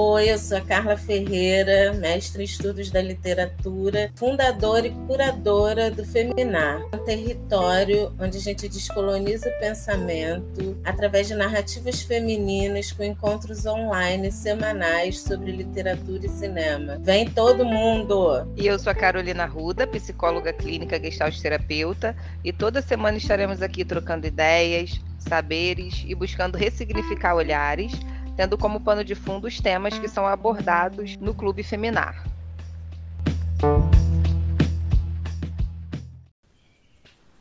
Oi, 0.00 0.30
eu 0.30 0.38
sou 0.38 0.56
a 0.56 0.60
Carla 0.60 0.96
Ferreira, 0.96 1.92
mestre 1.92 2.42
em 2.42 2.44
estudos 2.44 2.88
da 2.88 3.02
literatura, 3.02 4.12
fundadora 4.14 4.86
e 4.86 4.92
curadora 5.08 5.90
do 5.90 6.04
Feminar, 6.04 6.80
um 6.94 6.98
território 6.98 8.14
onde 8.16 8.38
a 8.38 8.40
gente 8.40 8.68
descoloniza 8.68 9.48
o 9.48 9.58
pensamento 9.58 10.80
através 10.84 11.26
de 11.26 11.34
narrativas 11.34 12.00
femininas 12.00 12.92
com 12.92 13.02
encontros 13.02 13.66
online 13.66 14.30
semanais 14.30 15.18
sobre 15.20 15.50
literatura 15.50 16.26
e 16.26 16.28
cinema. 16.28 16.96
Vem 17.00 17.28
todo 17.28 17.64
mundo! 17.64 18.48
E 18.56 18.68
eu 18.68 18.78
sou 18.78 18.92
a 18.92 18.94
Carolina 18.94 19.46
Ruda, 19.46 19.84
psicóloga 19.84 20.52
clínica 20.52 21.02
gestalt 21.02 21.36
terapeuta, 21.40 22.14
e 22.44 22.52
toda 22.52 22.80
semana 22.80 23.18
estaremos 23.18 23.62
aqui 23.62 23.84
trocando 23.84 24.28
ideias, 24.28 25.00
saberes 25.18 26.04
e 26.06 26.14
buscando 26.14 26.56
ressignificar 26.56 27.34
olhares 27.34 27.92
tendo 28.38 28.56
como 28.56 28.80
pano 28.80 29.02
de 29.02 29.16
fundo 29.16 29.48
os 29.48 29.60
temas 29.60 29.98
que 29.98 30.06
são 30.06 30.24
abordados 30.24 31.16
no 31.16 31.34
Clube 31.34 31.64
Feminar. 31.64 32.24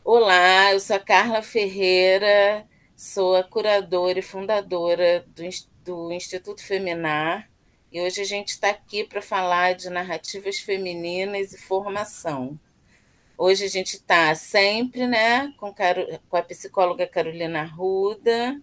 Olá, 0.04 0.74
eu 0.74 0.80
sou 0.80 0.96
a 0.96 1.00
Carla 1.00 1.44
Ferreira, 1.44 2.66
sou 2.96 3.36
a 3.36 3.44
curadora 3.44 4.18
e 4.18 4.24
fundadora 4.24 5.24
do, 5.28 5.44
do 5.86 6.12
Instituto 6.12 6.64
Feminar 6.64 7.48
e 7.92 8.02
hoje 8.02 8.22
a 8.22 8.26
gente 8.26 8.48
está 8.48 8.72
aqui 8.72 9.04
para 9.04 9.22
falar 9.22 9.76
de 9.76 9.92
narrativas 9.92 10.58
femininas 10.58 11.54
e 11.54 11.60
formação. 11.60 12.60
Hoje 13.38 13.66
a 13.66 13.70
gente 13.70 13.98
está 13.98 14.34
sempre 14.34 15.06
né, 15.06 15.54
com, 15.58 15.72
com 16.28 16.38
a 16.38 16.42
psicóloga 16.42 17.06
Carolina 17.06 17.66
Ruda, 17.66 18.60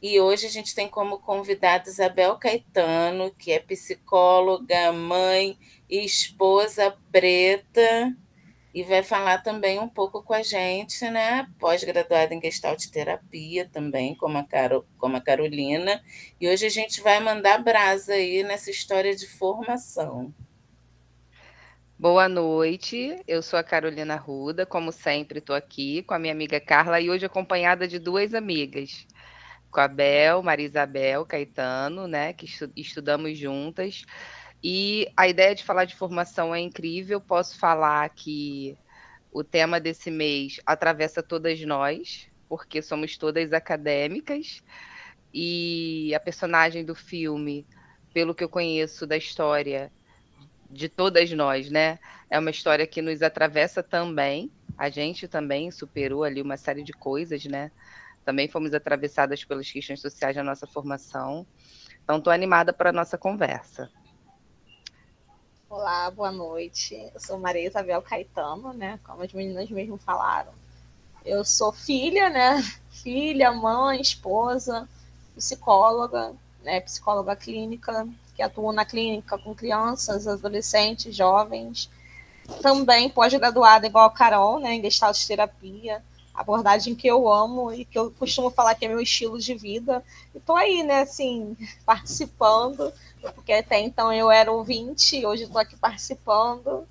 e 0.00 0.20
hoje 0.20 0.46
a 0.46 0.50
gente 0.50 0.74
tem 0.74 0.88
como 0.88 1.18
convidada 1.18 1.88
Isabel 1.88 2.36
Caetano, 2.36 3.32
que 3.36 3.50
é 3.50 3.58
psicóloga, 3.58 4.92
mãe 4.92 5.58
e 5.90 6.04
esposa 6.04 6.96
preta, 7.10 8.16
e 8.72 8.84
vai 8.84 9.02
falar 9.02 9.38
também 9.38 9.80
um 9.80 9.88
pouco 9.88 10.22
com 10.22 10.32
a 10.32 10.42
gente, 10.42 11.04
né? 11.10 11.48
Pós-graduada 11.58 12.32
em 12.32 12.40
Gestalt 12.40 12.86
Terapia 12.86 13.68
também, 13.72 14.14
como 14.14 14.38
a, 14.38 14.44
Caro, 14.44 14.86
como 14.98 15.16
a 15.16 15.20
Carolina. 15.20 16.00
E 16.40 16.48
hoje 16.48 16.66
a 16.66 16.70
gente 16.70 17.00
vai 17.00 17.18
mandar 17.18 17.58
brasa 17.58 18.12
aí 18.12 18.44
nessa 18.44 18.70
história 18.70 19.16
de 19.16 19.26
formação. 19.26 20.32
Boa 21.98 22.28
noite, 22.28 23.20
eu 23.26 23.42
sou 23.42 23.58
a 23.58 23.64
Carolina 23.64 24.14
Ruda, 24.14 24.64
como 24.64 24.92
sempre 24.92 25.40
estou 25.40 25.56
aqui 25.56 26.04
com 26.04 26.14
a 26.14 26.18
minha 26.20 26.32
amiga 26.32 26.60
Carla 26.60 27.00
e 27.00 27.10
hoje 27.10 27.26
acompanhada 27.26 27.88
de 27.88 27.98
duas 27.98 28.34
amigas 28.34 29.04
com 29.70 29.80
a 29.80 29.88
Bel, 29.88 30.42
Maria 30.42 30.66
Isabel 30.66 31.24
Caetano, 31.26 32.06
né, 32.06 32.32
que 32.32 32.46
estu 32.46 32.70
estudamos 32.76 33.38
juntas. 33.38 34.04
E 34.62 35.08
a 35.16 35.28
ideia 35.28 35.54
de 35.54 35.64
falar 35.64 35.84
de 35.84 35.94
formação 35.94 36.54
é 36.54 36.60
incrível. 36.60 37.20
Posso 37.20 37.58
falar 37.58 38.08
que 38.10 38.76
o 39.32 39.44
tema 39.44 39.78
desse 39.78 40.10
mês 40.10 40.60
atravessa 40.66 41.22
todas 41.22 41.60
nós, 41.60 42.28
porque 42.48 42.82
somos 42.82 43.16
todas 43.16 43.52
acadêmicas. 43.52 44.62
E 45.32 46.12
a 46.14 46.20
personagem 46.20 46.84
do 46.84 46.94
filme, 46.94 47.66
pelo 48.12 48.34
que 48.34 48.42
eu 48.42 48.48
conheço 48.48 49.06
da 49.06 49.16
história 49.16 49.92
de 50.70 50.88
todas 50.88 51.30
nós, 51.32 51.70
né, 51.70 51.98
é 52.30 52.38
uma 52.38 52.50
história 52.50 52.86
que 52.86 53.00
nos 53.00 53.22
atravessa 53.22 53.82
também. 53.82 54.50
A 54.76 54.88
gente 54.88 55.28
também 55.28 55.70
superou 55.70 56.24
ali 56.24 56.42
uma 56.42 56.56
série 56.56 56.82
de 56.82 56.92
coisas, 56.92 57.44
né? 57.44 57.70
Também 58.28 58.46
fomos 58.46 58.74
atravessadas 58.74 59.42
pelas 59.42 59.70
questões 59.70 60.02
sociais 60.02 60.36
na 60.36 60.44
nossa 60.44 60.66
formação. 60.66 61.46
Então, 62.04 62.18
estou 62.18 62.30
animada 62.30 62.74
para 62.74 62.90
a 62.90 62.92
nossa 62.92 63.16
conversa. 63.16 63.90
Olá, 65.66 66.10
boa 66.10 66.30
noite. 66.30 66.94
Eu 67.14 67.18
sou 67.18 67.38
Maria 67.38 67.66
Isabel 67.66 68.02
Caetano, 68.02 68.74
né? 68.74 69.00
Como 69.02 69.22
as 69.22 69.32
meninas 69.32 69.70
mesmo 69.70 69.96
falaram. 69.96 70.52
Eu 71.24 71.42
sou 71.42 71.72
filha, 71.72 72.28
né? 72.28 72.62
Filha, 72.90 73.50
mãe, 73.50 73.98
esposa, 73.98 74.86
psicóloga, 75.34 76.34
né? 76.62 76.82
Psicóloga 76.82 77.34
clínica, 77.34 78.06
que 78.36 78.42
atuo 78.42 78.72
na 78.72 78.84
clínica 78.84 79.38
com 79.38 79.54
crianças, 79.54 80.28
adolescentes, 80.28 81.16
jovens. 81.16 81.88
Também 82.60 83.08
pós-graduada 83.08 83.86
igual 83.86 84.04
a 84.04 84.12
Carol, 84.12 84.60
né? 84.60 84.74
Em 84.74 84.82
Gestalt 84.82 85.18
Terapia 85.26 86.04
abordagem 86.40 86.94
que 86.94 87.08
eu 87.08 87.30
amo 87.30 87.72
e 87.72 87.84
que 87.84 87.98
eu 87.98 88.10
costumo 88.12 88.48
falar 88.48 88.74
que 88.74 88.84
é 88.84 88.88
meu 88.88 89.00
estilo 89.00 89.38
de 89.38 89.54
vida. 89.54 90.04
E 90.34 90.38
tô 90.38 90.54
aí, 90.54 90.82
né, 90.82 91.00
assim, 91.00 91.56
participando, 91.84 92.92
porque 93.34 93.52
até 93.52 93.80
então 93.80 94.12
eu 94.12 94.30
era 94.30 94.50
ouvinte, 94.52 95.26
hoje 95.26 95.44
estou 95.44 95.60
aqui 95.60 95.76
participando. 95.76 96.86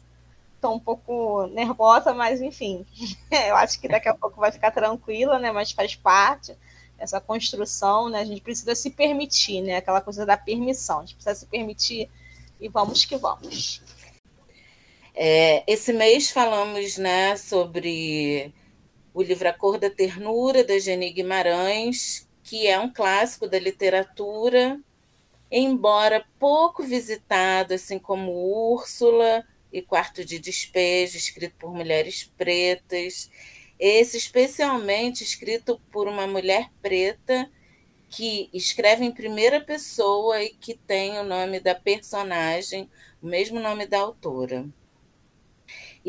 Estou 0.56 0.76
um 0.76 0.80
pouco 0.80 1.48
nervosa, 1.48 2.14
mas 2.14 2.42
enfim, 2.42 2.86
eu 3.48 3.56
acho 3.56 3.80
que 3.80 3.88
daqui 3.88 4.10
a 4.10 4.14
pouco 4.14 4.40
vai 4.40 4.52
ficar 4.52 4.72
tranquila, 4.72 5.38
né? 5.38 5.52
Mas 5.52 5.72
faz 5.72 5.96
parte 5.96 6.56
essa 6.98 7.22
construção, 7.22 8.10
né? 8.10 8.22
A 8.22 8.26
gente 8.26 8.42
precisa 8.42 8.74
se 8.74 8.90
permitir, 8.90 9.62
né? 9.62 9.78
Aquela 9.78 10.02
coisa 10.02 10.26
da 10.26 10.36
permissão, 10.36 11.00
a 11.00 11.02
gente 11.02 11.14
precisa 11.14 11.36
se 11.36 11.46
permitir 11.46 12.10
e 12.60 12.68
vamos 12.68 13.06
que 13.06 13.16
vamos. 13.18 13.84
É, 15.20 15.64
esse 15.66 15.94
mês 15.94 16.30
falamos, 16.30 16.98
né, 16.98 17.36
sobre 17.38 18.54
o 19.18 19.24
livro 19.24 19.50
A 19.50 19.54
Cor 19.54 19.80
da 19.80 19.90
Ternura, 19.90 20.64
da 20.64 20.78
Geni 20.78 21.10
Guimarães, 21.10 22.30
que 22.44 22.68
é 22.68 22.80
um 22.80 22.94
clássico 22.94 23.48
da 23.48 23.58
literatura, 23.58 24.80
embora 25.50 26.24
pouco 26.38 26.84
visitado, 26.84 27.74
assim 27.74 27.98
como 27.98 28.32
Úrsula 28.32 29.44
e 29.74 29.82
Quarto 29.82 30.24
de 30.24 30.38
Despejo, 30.38 31.18
escrito 31.18 31.56
por 31.58 31.74
mulheres 31.74 32.32
pretas. 32.38 33.32
Esse, 33.80 34.18
especialmente, 34.18 35.24
escrito 35.24 35.82
por 35.92 36.08
uma 36.08 36.28
mulher 36.28 36.70
preta 36.80 37.50
que 38.10 38.52
escreve 38.54 39.04
em 39.04 39.12
primeira 39.12 39.60
pessoa 39.60 40.44
e 40.44 40.50
que 40.50 40.76
tem 40.76 41.18
o 41.18 41.24
nome 41.24 41.60
da 41.60 41.74
personagem, 41.74 42.88
o 43.20 43.26
mesmo 43.26 43.60
nome 43.60 43.88
da 43.88 43.98
autora. 43.98 44.64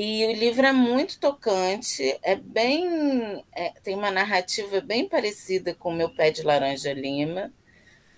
E 0.00 0.24
o 0.26 0.32
livro 0.32 0.64
é 0.64 0.70
muito 0.70 1.18
tocante, 1.18 2.16
é 2.22 2.36
bem. 2.36 3.44
É, 3.52 3.70
tem 3.82 3.96
uma 3.96 4.12
narrativa 4.12 4.80
bem 4.80 5.08
parecida 5.08 5.74
com 5.74 5.90
o 5.90 5.92
Meu 5.92 6.08
Pé 6.08 6.30
de 6.30 6.44
Laranja 6.44 6.92
Lima. 6.92 7.52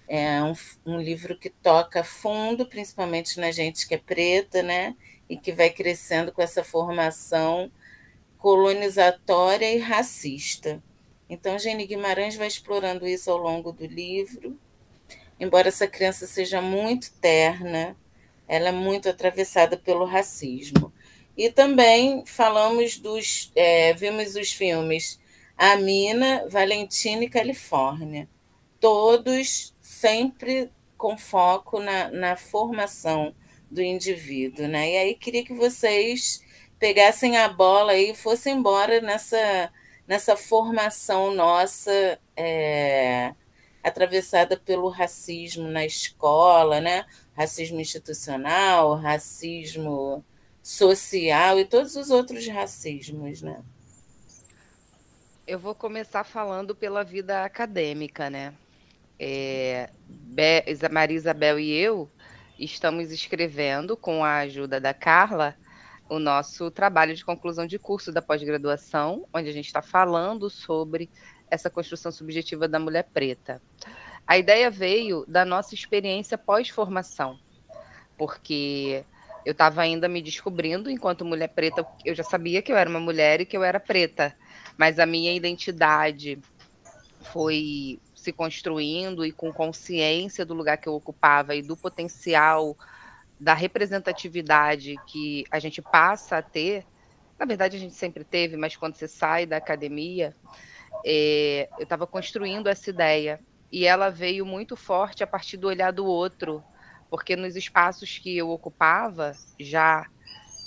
É 0.06 0.42
um, 0.42 0.52
um 0.84 1.00
livro 1.00 1.38
que 1.38 1.48
toca 1.48 2.04
fundo, 2.04 2.66
principalmente 2.66 3.40
na 3.40 3.50
gente 3.50 3.88
que 3.88 3.94
é 3.94 3.98
preta, 3.98 4.62
né? 4.62 4.94
E 5.26 5.38
que 5.38 5.52
vai 5.52 5.70
crescendo 5.70 6.32
com 6.32 6.42
essa 6.42 6.62
formação 6.62 7.72
colonizatória 8.36 9.72
e 9.74 9.78
racista. 9.78 10.82
Então, 11.30 11.58
Gene 11.58 11.86
Guimarães 11.86 12.36
vai 12.36 12.48
explorando 12.48 13.08
isso 13.08 13.30
ao 13.30 13.38
longo 13.38 13.72
do 13.72 13.86
livro. 13.86 14.54
Embora 15.40 15.68
essa 15.68 15.86
criança 15.86 16.26
seja 16.26 16.60
muito 16.60 17.10
terna, 17.22 17.96
ela 18.46 18.68
é 18.68 18.72
muito 18.72 19.08
atravessada 19.08 19.78
pelo 19.78 20.04
racismo. 20.04 20.92
E 21.40 21.50
também 21.50 22.22
falamos 22.26 22.98
dos. 22.98 23.50
É, 23.56 23.94
vimos 23.94 24.36
os 24.36 24.52
filmes 24.52 25.18
A 25.56 25.74
Mina, 25.76 26.46
Valentina 26.50 27.24
e 27.24 27.30
Califórnia. 27.30 28.28
Todos 28.78 29.74
sempre 29.80 30.70
com 30.98 31.16
foco 31.16 31.80
na, 31.80 32.10
na 32.10 32.36
formação 32.36 33.34
do 33.70 33.80
indivíduo. 33.80 34.68
Né? 34.68 34.90
E 34.90 34.96
aí 34.98 35.14
queria 35.14 35.42
que 35.42 35.54
vocês 35.54 36.44
pegassem 36.78 37.38
a 37.38 37.48
bola 37.48 37.96
e 37.96 38.14
fossem 38.14 38.58
embora 38.58 39.00
nessa, 39.00 39.72
nessa 40.06 40.36
formação 40.36 41.34
nossa. 41.34 42.20
É, 42.36 43.34
atravessada 43.82 44.58
pelo 44.58 44.90
racismo 44.90 45.66
na 45.66 45.86
escola, 45.86 46.82
né? 46.82 47.06
racismo 47.34 47.80
institucional, 47.80 48.94
racismo 48.96 50.22
social 50.62 51.58
e 51.58 51.64
todos 51.64 51.96
os 51.96 52.10
outros 52.10 52.46
racismos, 52.46 53.42
né? 53.42 53.62
Eu 55.46 55.58
vou 55.58 55.74
começar 55.74 56.22
falando 56.22 56.74
pela 56.74 57.02
vida 57.02 57.44
acadêmica, 57.44 58.30
né? 58.30 58.54
É, 59.18 59.90
Maria 60.90 61.16
Isabel 61.16 61.58
e 61.58 61.72
eu 61.72 62.08
estamos 62.58 63.10
escrevendo, 63.10 63.96
com 63.96 64.24
a 64.24 64.38
ajuda 64.38 64.80
da 64.80 64.92
Carla, 64.92 65.56
o 66.08 66.18
nosso 66.18 66.70
trabalho 66.70 67.14
de 67.14 67.24
conclusão 67.24 67.66
de 67.66 67.78
curso 67.78 68.12
da 68.12 68.20
pós-graduação, 68.20 69.26
onde 69.32 69.48
a 69.48 69.52
gente 69.52 69.66
está 69.66 69.80
falando 69.80 70.50
sobre 70.50 71.08
essa 71.50 71.70
construção 71.70 72.12
subjetiva 72.12 72.68
da 72.68 72.78
mulher 72.78 73.08
preta. 73.12 73.62
A 74.26 74.36
ideia 74.36 74.70
veio 74.70 75.24
da 75.26 75.44
nossa 75.44 75.74
experiência 75.74 76.36
pós-formação, 76.36 77.38
porque 78.16 79.04
eu 79.44 79.52
estava 79.52 79.82
ainda 79.82 80.08
me 80.08 80.22
descobrindo 80.22 80.90
enquanto 80.90 81.24
mulher 81.24 81.48
preta. 81.48 81.86
Eu 82.04 82.14
já 82.14 82.22
sabia 82.22 82.62
que 82.62 82.72
eu 82.72 82.76
era 82.76 82.88
uma 82.88 83.00
mulher 83.00 83.40
e 83.40 83.46
que 83.46 83.56
eu 83.56 83.64
era 83.64 83.80
preta, 83.80 84.34
mas 84.76 84.98
a 84.98 85.06
minha 85.06 85.32
identidade 85.32 86.38
foi 87.32 87.98
se 88.14 88.32
construindo 88.32 89.24
e 89.24 89.32
com 89.32 89.52
consciência 89.52 90.44
do 90.44 90.54
lugar 90.54 90.76
que 90.76 90.88
eu 90.88 90.94
ocupava 90.94 91.54
e 91.54 91.62
do 91.62 91.76
potencial 91.76 92.76
da 93.38 93.54
representatividade 93.54 94.96
que 95.06 95.44
a 95.50 95.58
gente 95.58 95.80
passa 95.80 96.36
a 96.36 96.42
ter, 96.42 96.84
na 97.38 97.46
verdade 97.46 97.76
a 97.78 97.80
gente 97.80 97.94
sempre 97.94 98.22
teve, 98.22 98.54
mas 98.58 98.76
quando 98.76 98.96
você 98.96 99.08
sai 99.08 99.46
da 99.46 99.56
academia, 99.56 100.36
é, 101.04 101.66
eu 101.78 101.84
estava 101.84 102.06
construindo 102.06 102.68
essa 102.68 102.90
ideia. 102.90 103.40
E 103.72 103.86
ela 103.86 104.10
veio 104.10 104.44
muito 104.44 104.76
forte 104.76 105.22
a 105.22 105.26
partir 105.26 105.56
do 105.56 105.68
olhar 105.68 105.92
do 105.92 106.04
outro, 106.04 106.62
porque 107.10 107.34
nos 107.34 107.56
espaços 107.56 108.18
que 108.18 108.36
eu 108.36 108.48
ocupava, 108.50 109.32
já 109.58 110.06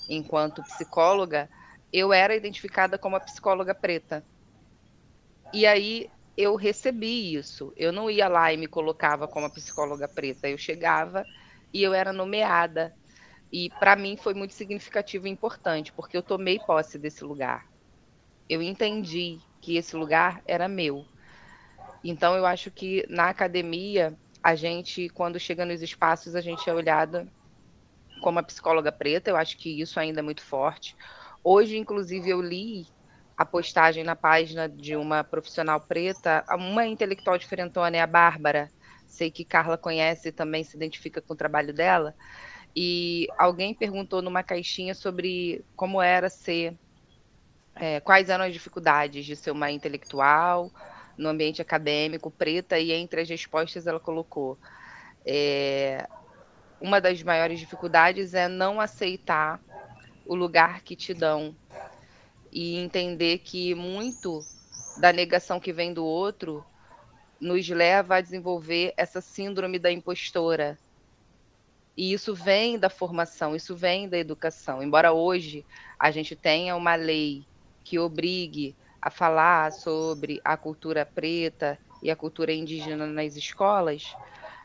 enquanto 0.10 0.62
psicóloga, 0.63 1.50
eu 1.92 2.12
era 2.12 2.36
identificada 2.36 2.98
como 2.98 3.16
a 3.16 3.19
psicóloga 3.19 3.74
preta. 3.74 4.25
E 5.54 5.66
aí 5.66 6.10
eu 6.36 6.56
recebi 6.56 7.34
isso. 7.36 7.72
Eu 7.78 7.92
não 7.92 8.10
ia 8.10 8.28
lá 8.28 8.51
e 8.51 8.57
me 8.57 8.68
colocava 8.68 9.28
como 9.28 9.45
a 9.45 9.50
psicóloga 9.50 10.07
preta. 10.07 10.50
Eu 10.50 10.57
chegava 10.57 11.25
e 11.74 11.81
eu 11.81 11.94
era 11.94 12.12
nomeada. 12.12 12.94
E 13.51 13.69
para 13.80 13.95
mim 13.95 14.18
foi 14.18 14.34
muito 14.34 14.54
significativo 14.54 15.28
e 15.28 15.30
importante, 15.30 15.94
porque 15.94 16.18
eu 16.18 16.24
tomei 16.24 16.60
posse 16.60 16.98
desse 16.98 17.24
lugar. 17.24 17.63
Eu 18.50 18.62
entendi 18.62 19.38
que 19.62 19.78
esse 19.78 19.95
lugar 19.95 20.42
era 20.45 20.68
meu. 20.68 21.06
Então 22.04 22.36
eu 22.36 22.45
acho 22.45 22.72
que 22.72 23.06
na 23.07 23.30
academia 23.30 24.18
a 24.44 24.56
gente, 24.56 25.07
quando 25.10 25.40
chega 25.40 25.66
nos 25.66 25.81
espaços, 25.81 26.36
a 26.36 26.42
gente 26.42 26.69
é 26.69 26.74
olhada 26.74 27.25
como 28.22 28.40
a 28.40 28.44
psicóloga 28.44 28.92
preta. 28.92 29.30
Eu 29.30 29.38
acho 29.38 29.57
que 29.57 29.80
isso 29.81 29.98
ainda 30.00 30.19
é 30.19 30.24
muito 30.24 30.44
forte. 30.44 30.98
Hoje, 31.42 31.78
inclusive, 31.78 32.30
eu 32.30 32.42
li 32.42 32.86
a 33.38 33.45
postagem 33.45 34.04
na 34.04 34.16
página 34.16 34.68
de 34.68 34.98
uma 34.98 35.24
profissional 35.24 35.80
preta, 35.80 36.44
uma 36.51 36.86
intelectual 36.86 37.38
diferentona, 37.38 37.95
é 37.95 38.01
a 38.01 38.07
Bárbara. 38.07 38.69
Sei 39.07 39.31
que 39.31 39.45
Carla 39.45 39.78
conhece 39.78 40.28
e 40.28 40.31
também 40.31 40.63
se 40.63 40.75
identifica 40.75 41.22
com 41.22 41.34
o 41.34 41.38
trabalho 41.38 41.74
dela. 41.74 42.13
E 42.75 43.28
alguém 43.38 43.74
perguntou 43.74 44.22
numa 44.22 44.44
caixinha 44.44 44.94
sobre 44.94 45.63
como 45.75 46.01
era 46.01 46.30
ser, 46.30 46.78
é, 47.75 48.01
quais 48.01 48.30
eram 48.30 48.44
as 48.44 48.54
dificuldades 48.54 49.25
de 49.25 49.36
ser 49.36 49.51
uma 49.51 49.72
intelectual 49.72 50.69
no 51.18 51.30
ambiente 51.30 51.62
acadêmico 51.62 52.31
preta, 52.31 52.80
e 52.80 52.92
entre 52.92 53.21
as 53.21 53.30
respostas 53.30 53.88
ela 53.88 54.00
colocou: 54.00 54.57
é, 55.25 56.07
uma 56.80 57.00
das 57.00 57.21
maiores 57.24 57.60
dificuldades 57.60 58.33
é 58.33 58.48
não 58.48 58.80
aceitar 58.80 59.62
o 60.25 60.36
lugar 60.36 60.81
que 60.81 60.95
te 60.95 61.13
dão 61.13 61.56
e 62.51 62.75
entender 62.75 63.39
que 63.39 63.74
muito 63.74 64.42
da 64.98 65.12
negação 65.12 65.60
que 65.60 65.74
vem 65.74 65.94
do 65.94 66.06
outro 66.06 66.63
nos 67.39 67.68
leva 67.68 68.16
a 68.16 68.21
desenvolver 68.21 68.94
essa 68.95 69.19
síndrome 69.19 69.80
da 69.80 69.92
impostora. 69.92 70.77
E 71.95 72.13
isso 72.13 72.33
vem 72.33 72.80
da 72.80 72.89
formação, 72.89 73.56
isso 73.56 73.75
vem 73.75 74.07
da 74.07 74.18
educação. 74.18 74.81
Embora 74.81 75.12
hoje 75.12 75.66
a 76.00 76.09
gente 76.09 76.36
tenha 76.36 76.75
uma 76.75 76.95
lei 76.95 77.45
que 77.83 78.00
obrigue 78.00 78.75
a 79.03 79.11
falar 79.11 79.71
sobre 79.73 80.39
a 80.44 80.57
cultura 80.57 81.05
preta 81.05 81.79
e 82.01 82.09
a 82.09 82.15
cultura 82.15 82.53
indígena 82.53 83.05
nas 83.05 83.35
escolas, 83.35 84.03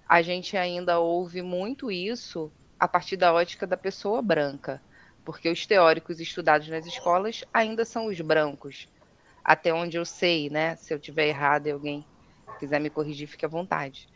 a 0.09 0.23
gente 0.23 0.57
ainda 0.57 0.99
ouve 1.01 1.43
muito 1.43 1.91
isso 1.91 2.53
a 2.79 2.89
partir 2.89 3.17
da 3.17 3.33
ótica 3.33 3.67
da 3.67 3.77
pessoa 3.77 4.23
branca 4.23 4.81
porque 5.29 5.51
os 5.51 5.67
teóricos 5.67 6.21
estudados 6.21 6.69
nas 6.69 6.87
escolas 6.87 7.45
ainda 7.53 7.85
são 7.85 8.07
os 8.07 8.19
brancos, 8.19 8.89
até 9.45 9.75
onde 9.75 9.99
eu 9.99 10.05
sei, 10.07 10.49
né? 10.49 10.75
Se 10.77 10.95
eu 10.95 10.99
tiver 10.99 11.27
errado 11.27 11.67
e 11.67 11.71
alguém 11.71 12.03
quiser 12.59 12.81
me 12.81 12.89
corrigir, 12.89 13.29
fique 13.29 13.45
à 13.45 13.49
vontade. 13.49 14.07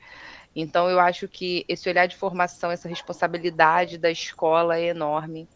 Então, 0.56 0.88
eu 0.88 0.98
acho 0.98 1.28
que 1.28 1.66
esse 1.68 1.86
olhar 1.86 2.06
de 2.06 2.16
formação, 2.16 2.70
essa 2.70 2.88
responsabilidade 2.88 3.98
da 3.98 4.10
escola 4.10 4.78
é 4.78 4.86
enorme. 4.86 5.50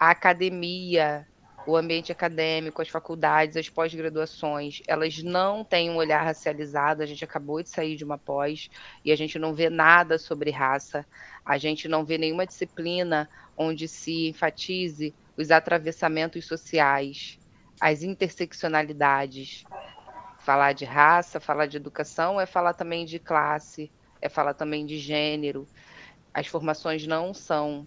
A 0.00 0.10
academia, 0.10 1.27
o 1.68 1.76
ambiente 1.76 2.10
acadêmico, 2.10 2.80
as 2.80 2.88
faculdades, 2.88 3.54
as 3.54 3.68
pós-graduações, 3.68 4.80
elas 4.88 5.22
não 5.22 5.62
têm 5.62 5.90
um 5.90 5.96
olhar 5.96 6.22
racializado. 6.22 7.02
A 7.02 7.06
gente 7.06 7.22
acabou 7.22 7.62
de 7.62 7.68
sair 7.68 7.94
de 7.94 8.02
uma 8.04 8.16
pós 8.16 8.70
e 9.04 9.12
a 9.12 9.16
gente 9.16 9.38
não 9.38 9.52
vê 9.52 9.68
nada 9.68 10.16
sobre 10.16 10.50
raça. 10.50 11.04
A 11.44 11.58
gente 11.58 11.86
não 11.86 12.06
vê 12.06 12.16
nenhuma 12.16 12.46
disciplina 12.46 13.28
onde 13.54 13.86
se 13.86 14.28
enfatize 14.28 15.14
os 15.36 15.50
atravessamentos 15.50 16.46
sociais, 16.46 17.38
as 17.78 18.02
interseccionalidades. 18.02 19.64
Falar 20.38 20.72
de 20.72 20.86
raça, 20.86 21.38
falar 21.38 21.66
de 21.66 21.76
educação 21.76 22.40
é 22.40 22.46
falar 22.46 22.72
também 22.72 23.04
de 23.04 23.18
classe, 23.18 23.90
é 24.22 24.28
falar 24.30 24.54
também 24.54 24.86
de 24.86 24.96
gênero. 24.96 25.68
As 26.32 26.46
formações 26.46 27.06
não 27.06 27.34
são, 27.34 27.86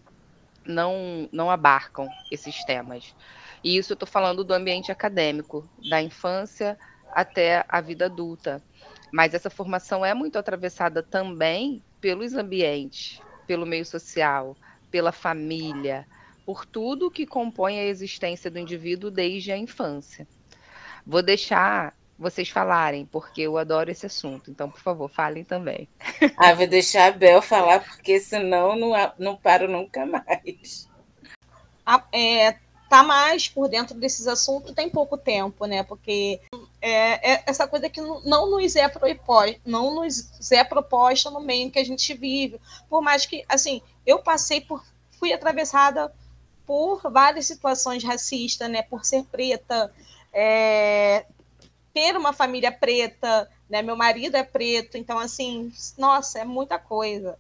não, 0.66 1.30
não 1.32 1.50
abarcam 1.50 2.08
esses 2.32 2.64
temas. 2.66 3.16
E 3.64 3.78
isso 3.78 3.94
eu 3.94 3.96
estou 3.96 4.08
falando 4.08 4.44
do 4.44 4.54
ambiente 4.54 4.92
acadêmico, 4.92 5.70
da 5.90 6.02
infância 6.02 6.78
até 7.12 7.66
a 7.68 7.82
vida 7.82 8.06
adulta. 8.06 8.64
Mas 9.12 9.34
essa 9.34 9.50
formação 9.50 10.06
é 10.06 10.14
muito 10.14 10.38
atravessada 10.38 11.04
também 11.04 11.84
pelos 12.00 12.34
ambientes, 12.34 13.20
pelo 13.46 13.66
meio 13.66 13.86
social, 13.86 14.56
pela 14.90 15.12
família, 15.12 16.08
por 16.46 16.66
tudo 16.66 17.12
que 17.12 17.26
compõe 17.26 17.80
a 17.80 17.86
existência 17.86 18.50
do 18.50 18.60
indivíduo 18.60 19.12
desde 19.12 19.52
a 19.52 19.58
infância. 19.58 20.28
Vou 21.06 21.22
deixar 21.22 21.96
vocês 22.22 22.50
falarem, 22.50 23.06
porque 23.06 23.42
eu 23.42 23.58
adoro 23.58 23.90
esse 23.90 24.06
assunto. 24.06 24.52
Então, 24.52 24.70
por 24.70 24.80
favor, 24.80 25.10
falem 25.10 25.44
também. 25.44 25.90
Ah, 26.38 26.54
vou 26.54 26.68
deixar 26.68 27.08
a 27.08 27.12
Bel 27.12 27.42
falar, 27.42 27.84
porque 27.84 28.20
senão 28.20 28.76
não, 28.76 28.92
não 29.18 29.36
paro 29.36 29.68
nunca 29.68 30.06
mais. 30.06 30.88
Ah, 31.86 32.04
é, 32.14 32.58
tá 32.88 33.04
mais 33.04 33.48
por 33.48 33.68
dentro 33.68 33.98
desses 33.98 34.28
assuntos 34.28 34.76
tem 34.76 34.90
pouco 34.90 35.18
tempo, 35.18 35.66
né? 35.66 35.82
Porque 35.82 36.40
é, 36.80 37.34
é 37.34 37.44
essa 37.48 37.68
coisa 37.68 37.90
que 37.90 38.00
não 38.00 38.52
nos 38.52 38.76
é 38.76 38.88
proposta, 38.88 39.60
não 39.66 39.96
nos 39.96 40.52
é 40.52 40.64
proposta 40.64 41.32
no 41.32 41.42
meio 41.42 41.72
que 41.72 41.80
a 41.80 41.86
gente 41.86 42.14
vive. 42.14 42.60
Por 42.88 43.02
mais 43.02 43.26
que, 43.26 43.44
assim, 43.50 43.82
eu 44.06 44.20
passei 44.20 44.62
por, 44.62 44.86
fui 45.20 45.34
atravessada 45.34 46.14
por 46.68 47.02
várias 47.12 47.48
situações 47.48 48.04
racistas, 48.04 48.70
né? 48.70 48.84
Por 48.84 49.04
ser 49.06 49.24
preta, 49.24 49.92
é, 50.32 51.26
ter 51.94 52.16
uma 52.18 52.34
família 52.34 52.72
preta, 52.72 53.50
né? 53.70 53.82
Meu 53.82 53.96
marido 53.96 54.36
é 54.36 54.44
preto, 54.44 54.98
então 54.98 55.20
assim, 55.20 55.72
nossa, 55.98 56.40
é 56.40 56.46
muita 56.46 56.80
coisa. 56.80 57.38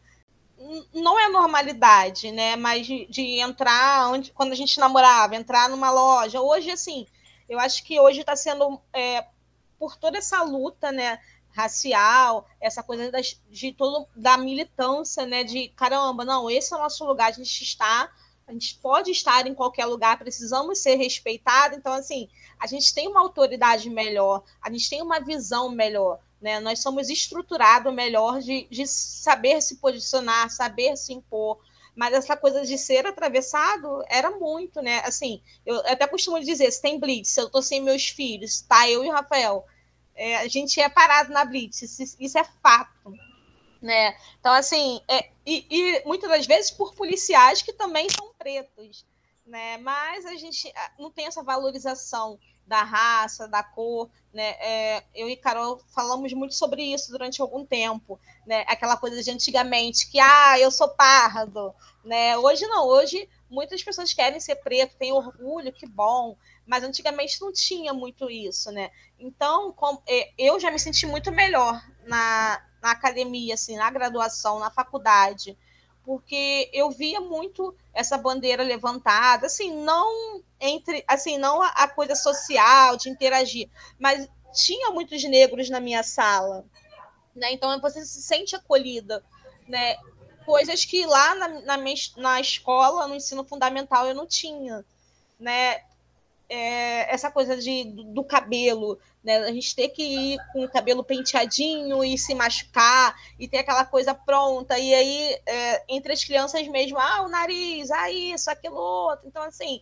Não 0.93 1.19
é 1.19 1.27
normalidade, 1.29 2.31
né? 2.31 2.55
Mas 2.55 2.85
de, 2.85 3.05
de 3.07 3.39
entrar 3.39 4.09
onde, 4.11 4.31
quando 4.31 4.51
a 4.51 4.55
gente 4.55 4.79
namorava, 4.79 5.35
entrar 5.35 5.69
numa 5.69 5.91
loja. 5.91 6.41
Hoje, 6.41 6.69
assim, 6.71 7.07
eu 7.49 7.59
acho 7.59 7.83
que 7.83 7.99
hoje 7.99 8.21
está 8.21 8.35
sendo 8.35 8.79
é, 8.93 9.25
por 9.79 9.97
toda 9.97 10.17
essa 10.17 10.43
luta, 10.43 10.91
né? 10.91 11.19
racial, 11.53 12.47
essa 12.59 12.81
coisa 12.81 13.11
das, 13.11 13.39
de 13.49 13.71
todo, 13.73 14.07
da 14.15 14.37
militância, 14.37 15.25
né? 15.25 15.43
De 15.43 15.69
caramba, 15.69 16.23
não, 16.23 16.49
esse 16.49 16.73
é 16.73 16.77
o 16.77 16.79
nosso 16.79 17.05
lugar, 17.05 17.29
a 17.29 17.31
gente 17.31 17.63
está, 17.63 18.09
a 18.47 18.51
gente 18.51 18.77
pode 18.79 19.11
estar 19.11 19.47
em 19.47 19.53
qualquer 19.53 19.85
lugar, 19.85 20.19
precisamos 20.19 20.79
ser 20.79 20.95
respeitados. 20.95 21.77
Então, 21.77 21.93
assim, 21.93 22.27
a 22.59 22.67
gente 22.67 22.93
tem 22.93 23.07
uma 23.07 23.21
autoridade 23.21 23.89
melhor, 23.89 24.43
a 24.61 24.69
gente 24.71 24.89
tem 24.89 25.01
uma 25.01 25.19
visão 25.19 25.69
melhor, 25.69 26.19
né? 26.41 26.59
Nós 26.59 26.79
somos 26.81 27.09
estruturados 27.09 27.93
melhor 27.93 28.39
de, 28.39 28.67
de 28.69 28.85
saber 28.87 29.61
se 29.61 29.77
posicionar, 29.77 30.49
saber 30.49 30.97
se 30.97 31.13
impor. 31.13 31.59
Mas 31.95 32.13
essa 32.13 32.37
coisa 32.37 32.65
de 32.65 32.77
ser 32.77 33.05
atravessado 33.05 34.03
era 34.07 34.31
muito, 34.31 34.81
né? 34.81 35.01
Assim, 35.05 35.41
eu 35.65 35.77
até 35.85 36.07
costumo 36.07 36.39
dizer, 36.39 36.71
se 36.71 36.81
tem 36.81 36.99
blitz, 36.99 37.29
se 37.29 37.41
eu 37.41 37.49
tô 37.49 37.61
sem 37.61 37.81
meus 37.81 38.07
filhos, 38.07 38.61
tá? 38.61 38.89
Eu 38.89 39.03
e 39.03 39.09
o 39.09 39.11
Rafael, 39.11 39.65
é, 40.15 40.37
a 40.37 40.47
gente 40.47 40.79
é 40.79 40.87
parado 40.87 41.31
na 41.31 41.43
blitz, 41.43 41.81
isso, 41.81 42.15
isso 42.19 42.37
é 42.37 42.43
fato. 42.61 43.13
Né? 43.81 44.15
Então, 44.39 44.53
assim, 44.53 45.01
é, 45.07 45.31
e, 45.45 45.65
e, 45.69 46.03
muitas 46.05 46.29
das 46.29 46.45
vezes 46.45 46.69
por 46.69 46.93
policiais 46.93 47.63
que 47.63 47.73
também 47.73 48.07
são 48.09 48.30
pretos, 48.41 49.05
né? 49.45 49.77
Mas 49.77 50.25
a 50.25 50.35
gente 50.35 50.71
ah, 50.75 50.91
não 50.97 51.11
tem 51.11 51.27
essa 51.27 51.43
valorização 51.43 52.39
da 52.65 52.83
raça, 52.83 53.47
da 53.47 53.61
cor, 53.63 54.09
né? 54.33 54.55
É, 54.59 55.03
eu 55.13 55.29
e 55.29 55.35
Carol 55.35 55.79
falamos 55.93 56.33
muito 56.33 56.55
sobre 56.55 56.81
isso 56.81 57.11
durante 57.11 57.41
algum 57.41 57.65
tempo, 57.65 58.19
né? 58.47 58.63
Aquela 58.67 58.97
coisa 58.97 59.21
de 59.21 59.29
antigamente 59.29 60.09
que, 60.09 60.19
ah, 60.19 60.59
eu 60.59 60.71
sou 60.71 60.89
pardo, 60.89 61.73
né? 62.03 62.37
Hoje 62.37 62.65
não, 62.67 62.87
hoje 62.87 63.29
muitas 63.49 63.83
pessoas 63.83 64.13
querem 64.13 64.39
ser 64.39 64.55
preto, 64.55 64.97
têm 64.97 65.11
orgulho, 65.11 65.73
que 65.73 65.85
bom, 65.85 66.37
mas 66.65 66.83
antigamente 66.83 67.41
não 67.41 67.51
tinha 67.51 67.93
muito 67.93 68.29
isso, 68.29 68.71
né? 68.71 68.89
Então, 69.19 69.71
com, 69.73 70.01
é, 70.07 70.31
eu 70.37 70.59
já 70.59 70.71
me 70.71 70.79
senti 70.79 71.05
muito 71.05 71.31
melhor 71.31 71.83
na, 72.05 72.63
na 72.81 72.91
academia, 72.91 73.53
assim, 73.53 73.75
na 73.75 73.91
graduação, 73.91 74.59
na 74.59 74.71
faculdade, 74.71 75.57
porque 76.05 76.69
eu 76.73 76.89
via 76.89 77.19
muito 77.19 77.75
essa 77.93 78.17
bandeira 78.17 78.63
levantada, 78.63 79.47
assim, 79.47 79.71
não 79.83 80.41
entre, 80.59 81.03
assim, 81.07 81.37
não 81.37 81.61
a, 81.61 81.67
a 81.69 81.87
coisa 81.87 82.15
social 82.15 82.97
de 82.97 83.09
interagir, 83.09 83.69
mas 83.99 84.27
tinha 84.53 84.91
muitos 84.91 85.23
negros 85.23 85.69
na 85.69 85.79
minha 85.79 86.03
sala, 86.03 86.65
Né? 87.35 87.53
Então 87.53 87.79
você 87.79 88.05
se 88.05 88.21
sente 88.21 88.55
acolhida. 88.55 89.23
Né? 89.67 89.95
Coisas 90.45 90.83
que 90.83 91.05
lá 91.05 91.35
na, 91.35 91.47
na, 91.61 91.77
na 92.17 92.41
escola, 92.41 93.07
no 93.07 93.15
ensino 93.15 93.43
fundamental, 93.45 94.05
eu 94.07 94.15
não 94.15 94.27
tinha. 94.27 94.83
Né? 95.39 95.81
É, 96.53 97.13
essa 97.13 97.31
coisa 97.31 97.55
de, 97.55 97.85
do, 97.85 98.03
do, 98.03 98.23
cabelo, 98.25 98.99
né? 99.23 99.37
A 99.37 99.53
gente 99.53 99.73
ter 99.73 99.87
que 99.87 100.03
ir 100.03 100.37
com 100.51 100.65
o 100.65 100.69
cabelo 100.69 101.01
penteadinho 101.01 102.03
e 102.03 102.17
se 102.17 102.35
machucar 102.35 103.15
e 103.39 103.47
ter 103.47 103.59
aquela 103.59 103.85
coisa 103.85 104.13
pronta. 104.13 104.77
E 104.77 104.93
aí, 104.93 105.39
é, 105.45 105.85
entre 105.87 106.11
as 106.11 106.21
crianças 106.25 106.67
mesmo, 106.67 106.99
ah, 106.99 107.21
o 107.21 107.29
nariz, 107.29 107.89
ah, 107.89 108.11
isso, 108.11 108.51
aquilo 108.51 108.75
outro. 108.75 109.25
Então, 109.29 109.43
assim, 109.43 109.81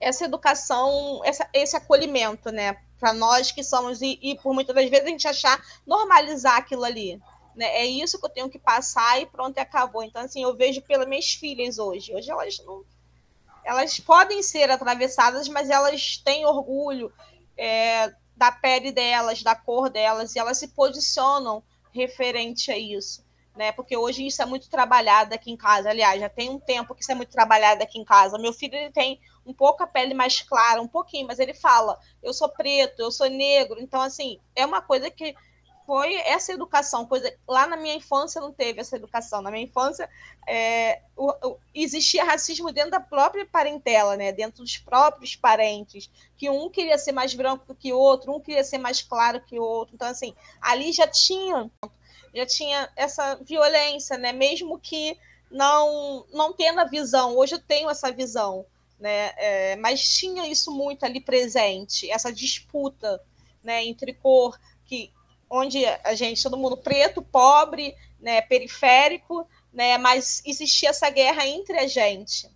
essa 0.00 0.24
educação, 0.24 1.20
essa, 1.22 1.46
esse 1.52 1.76
acolhimento, 1.76 2.50
né? 2.50 2.78
Para 2.98 3.12
nós 3.12 3.52
que 3.52 3.62
somos, 3.62 4.00
e, 4.00 4.18
e, 4.22 4.38
por 4.38 4.54
muitas 4.54 4.74
das 4.74 4.88
vezes 4.88 5.04
a 5.04 5.10
gente 5.10 5.28
achar 5.28 5.62
normalizar 5.86 6.56
aquilo 6.56 6.84
ali. 6.84 7.20
Né? 7.54 7.66
É 7.66 7.84
isso 7.84 8.18
que 8.18 8.24
eu 8.24 8.30
tenho 8.30 8.48
que 8.48 8.58
passar 8.58 9.20
e 9.20 9.26
pronto, 9.26 9.58
acabou. 9.58 10.02
Então, 10.02 10.22
assim, 10.22 10.42
eu 10.42 10.56
vejo 10.56 10.80
pelas 10.80 11.06
minhas 11.06 11.32
filhas 11.32 11.78
hoje. 11.78 12.14
Hoje 12.14 12.30
elas 12.30 12.58
não. 12.64 12.84
Elas 13.64 13.98
podem 14.00 14.42
ser 14.42 14.70
atravessadas, 14.70 15.48
mas 15.48 15.70
elas 15.70 16.16
têm 16.16 16.44
orgulho 16.44 17.12
é, 17.56 18.12
da 18.36 18.50
pele 18.50 18.92
delas, 18.92 19.42
da 19.42 19.54
cor 19.54 19.88
delas, 19.88 20.34
e 20.34 20.38
elas 20.38 20.58
se 20.58 20.68
posicionam 20.68 21.62
referente 21.92 22.70
a 22.70 22.78
isso 22.78 23.24
né? 23.54 23.72
Porque 23.72 23.96
hoje 23.96 24.26
isso 24.26 24.40
é 24.42 24.46
muito 24.46 24.68
trabalhado 24.68 25.34
aqui 25.34 25.50
em 25.50 25.56
casa. 25.56 25.90
Aliás, 25.90 26.20
já 26.20 26.28
tem 26.28 26.50
um 26.50 26.58
tempo 26.58 26.94
que 26.94 27.02
isso 27.02 27.12
é 27.12 27.14
muito 27.14 27.30
trabalhado 27.30 27.82
aqui 27.82 27.98
em 27.98 28.04
casa. 28.04 28.38
Meu 28.38 28.52
filho 28.52 28.74
ele 28.74 28.90
tem 28.90 29.20
um 29.44 29.52
pouco 29.52 29.82
a 29.82 29.86
pele 29.86 30.14
mais 30.14 30.40
clara, 30.40 30.80
um 30.80 30.88
pouquinho, 30.88 31.26
mas 31.26 31.38
ele 31.38 31.54
fala: 31.54 31.98
eu 32.22 32.32
sou 32.32 32.48
preto, 32.48 33.00
eu 33.00 33.10
sou 33.10 33.28
negro. 33.28 33.80
Então, 33.80 34.00
assim, 34.00 34.40
é 34.56 34.64
uma 34.64 34.80
coisa 34.80 35.10
que 35.10 35.34
foi 35.86 36.14
essa 36.14 36.52
educação, 36.52 37.06
coisa 37.06 37.32
lá 37.46 37.66
na 37.66 37.76
minha 37.76 37.94
infância 37.94 38.40
não 38.40 38.52
teve 38.52 38.80
essa 38.80 38.96
educação. 38.96 39.42
Na 39.42 39.50
minha 39.50 39.64
infância 39.64 40.08
é, 40.46 41.02
o, 41.16 41.30
o, 41.46 41.58
existia 41.74 42.24
racismo 42.24 42.72
dentro 42.72 42.92
da 42.92 43.00
própria 43.00 43.46
parentela, 43.46 44.16
né? 44.16 44.32
Dentro 44.32 44.62
dos 44.62 44.78
próprios 44.78 45.36
parentes, 45.36 46.10
que 46.36 46.48
um 46.48 46.68
queria 46.68 46.98
ser 46.98 47.12
mais 47.12 47.34
branco 47.34 47.74
que 47.74 47.92
o 47.92 47.98
outro, 47.98 48.34
um 48.34 48.40
queria 48.40 48.64
ser 48.64 48.78
mais 48.78 49.02
claro 49.02 49.40
que 49.40 49.58
o 49.58 49.62
outro. 49.62 49.94
Então 49.94 50.08
assim, 50.08 50.34
ali 50.60 50.92
já 50.92 51.06
tinha 51.06 51.70
já 52.34 52.46
tinha 52.46 52.90
essa 52.96 53.34
violência, 53.36 54.16
né? 54.16 54.32
Mesmo 54.32 54.78
que 54.78 55.18
não 55.50 56.24
não 56.32 56.52
tendo 56.52 56.80
a 56.80 56.84
visão, 56.84 57.36
hoje 57.36 57.54
eu 57.54 57.60
tenho 57.60 57.90
essa 57.90 58.10
visão, 58.10 58.64
né? 58.98 59.32
É, 59.36 59.76
mas 59.76 60.02
tinha 60.02 60.46
isso 60.48 60.72
muito 60.72 61.04
ali 61.04 61.20
presente, 61.20 62.10
essa 62.10 62.32
disputa, 62.32 63.22
né? 63.62 63.84
Entre 63.84 64.14
cor, 64.14 64.58
que 64.86 65.12
onde 65.54 65.84
a 65.84 66.14
gente 66.14 66.42
todo 66.42 66.56
mundo 66.56 66.78
preto, 66.78 67.20
pobre, 67.20 67.94
né? 68.18 68.40
Periférico, 68.40 69.46
né? 69.70 69.98
Mas 69.98 70.42
existia 70.46 70.88
essa 70.88 71.10
guerra 71.10 71.46
entre 71.46 71.78
a 71.78 71.86
gente. 71.86 72.50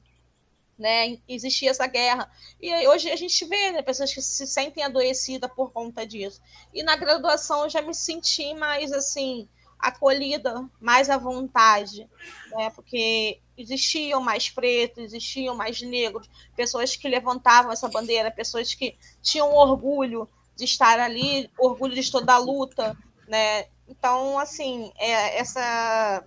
Né, 0.78 1.18
existia 1.26 1.70
essa 1.70 1.86
guerra. 1.86 2.30
E 2.60 2.86
hoje 2.86 3.10
a 3.10 3.16
gente 3.16 3.46
vê 3.46 3.70
né, 3.70 3.80
pessoas 3.80 4.12
que 4.12 4.20
se 4.20 4.46
sentem 4.46 4.84
adoecidas 4.84 5.50
por 5.56 5.72
conta 5.72 6.06
disso. 6.06 6.42
E 6.72 6.82
na 6.82 6.96
graduação 6.96 7.62
eu 7.62 7.70
já 7.70 7.80
me 7.80 7.94
senti 7.94 8.52
mais 8.52 8.92
assim, 8.92 9.48
acolhida 9.78 10.68
mais 10.78 11.08
à 11.08 11.16
vontade, 11.16 12.06
né? 12.50 12.68
porque 12.74 13.40
existiam 13.56 14.20
mais 14.20 14.50
pretos, 14.50 15.02
existiam 15.02 15.56
mais 15.56 15.80
negros, 15.80 16.28
pessoas 16.54 16.94
que 16.94 17.08
levantavam 17.08 17.72
essa 17.72 17.88
bandeira, 17.88 18.30
pessoas 18.30 18.74
que 18.74 18.98
tinham 19.22 19.54
orgulho 19.54 20.28
de 20.56 20.64
estar 20.64 20.98
ali, 20.98 21.50
orgulho 21.58 21.94
de 21.94 22.10
toda 22.10 22.32
a 22.34 22.38
luta, 22.38 22.96
né? 23.28 23.66
Então, 23.88 24.38
assim, 24.38 24.90
é, 24.96 25.38
essa 25.38 26.24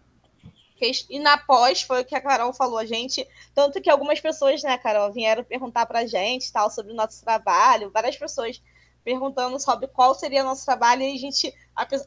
e 1.10 1.20
na 1.20 1.38
pós 1.38 1.82
foi 1.82 2.02
o 2.02 2.06
que 2.06 2.16
a 2.16 2.22
Carol 2.22 2.54
falou, 2.54 2.78
a 2.78 2.86
gente, 2.86 3.28
tanto 3.54 3.82
que 3.82 3.90
algumas 3.90 4.22
pessoas, 4.22 4.64
né, 4.64 4.78
Carol, 4.78 5.12
vieram 5.12 5.44
perguntar 5.44 5.86
para 5.86 6.00
a 6.00 6.06
gente 6.06 6.52
tal 6.54 6.72
sobre 6.72 6.94
o 6.94 6.96
nosso 6.96 7.22
trabalho, 7.22 7.92
várias 7.92 8.16
pessoas 8.16 8.62
perguntando 9.04 9.60
sobre 9.60 9.88
qual 9.88 10.14
seria 10.14 10.44
nosso 10.44 10.66
trabalho 10.66 11.02
e 11.02 11.14
a 11.14 11.18
gente 11.18 11.54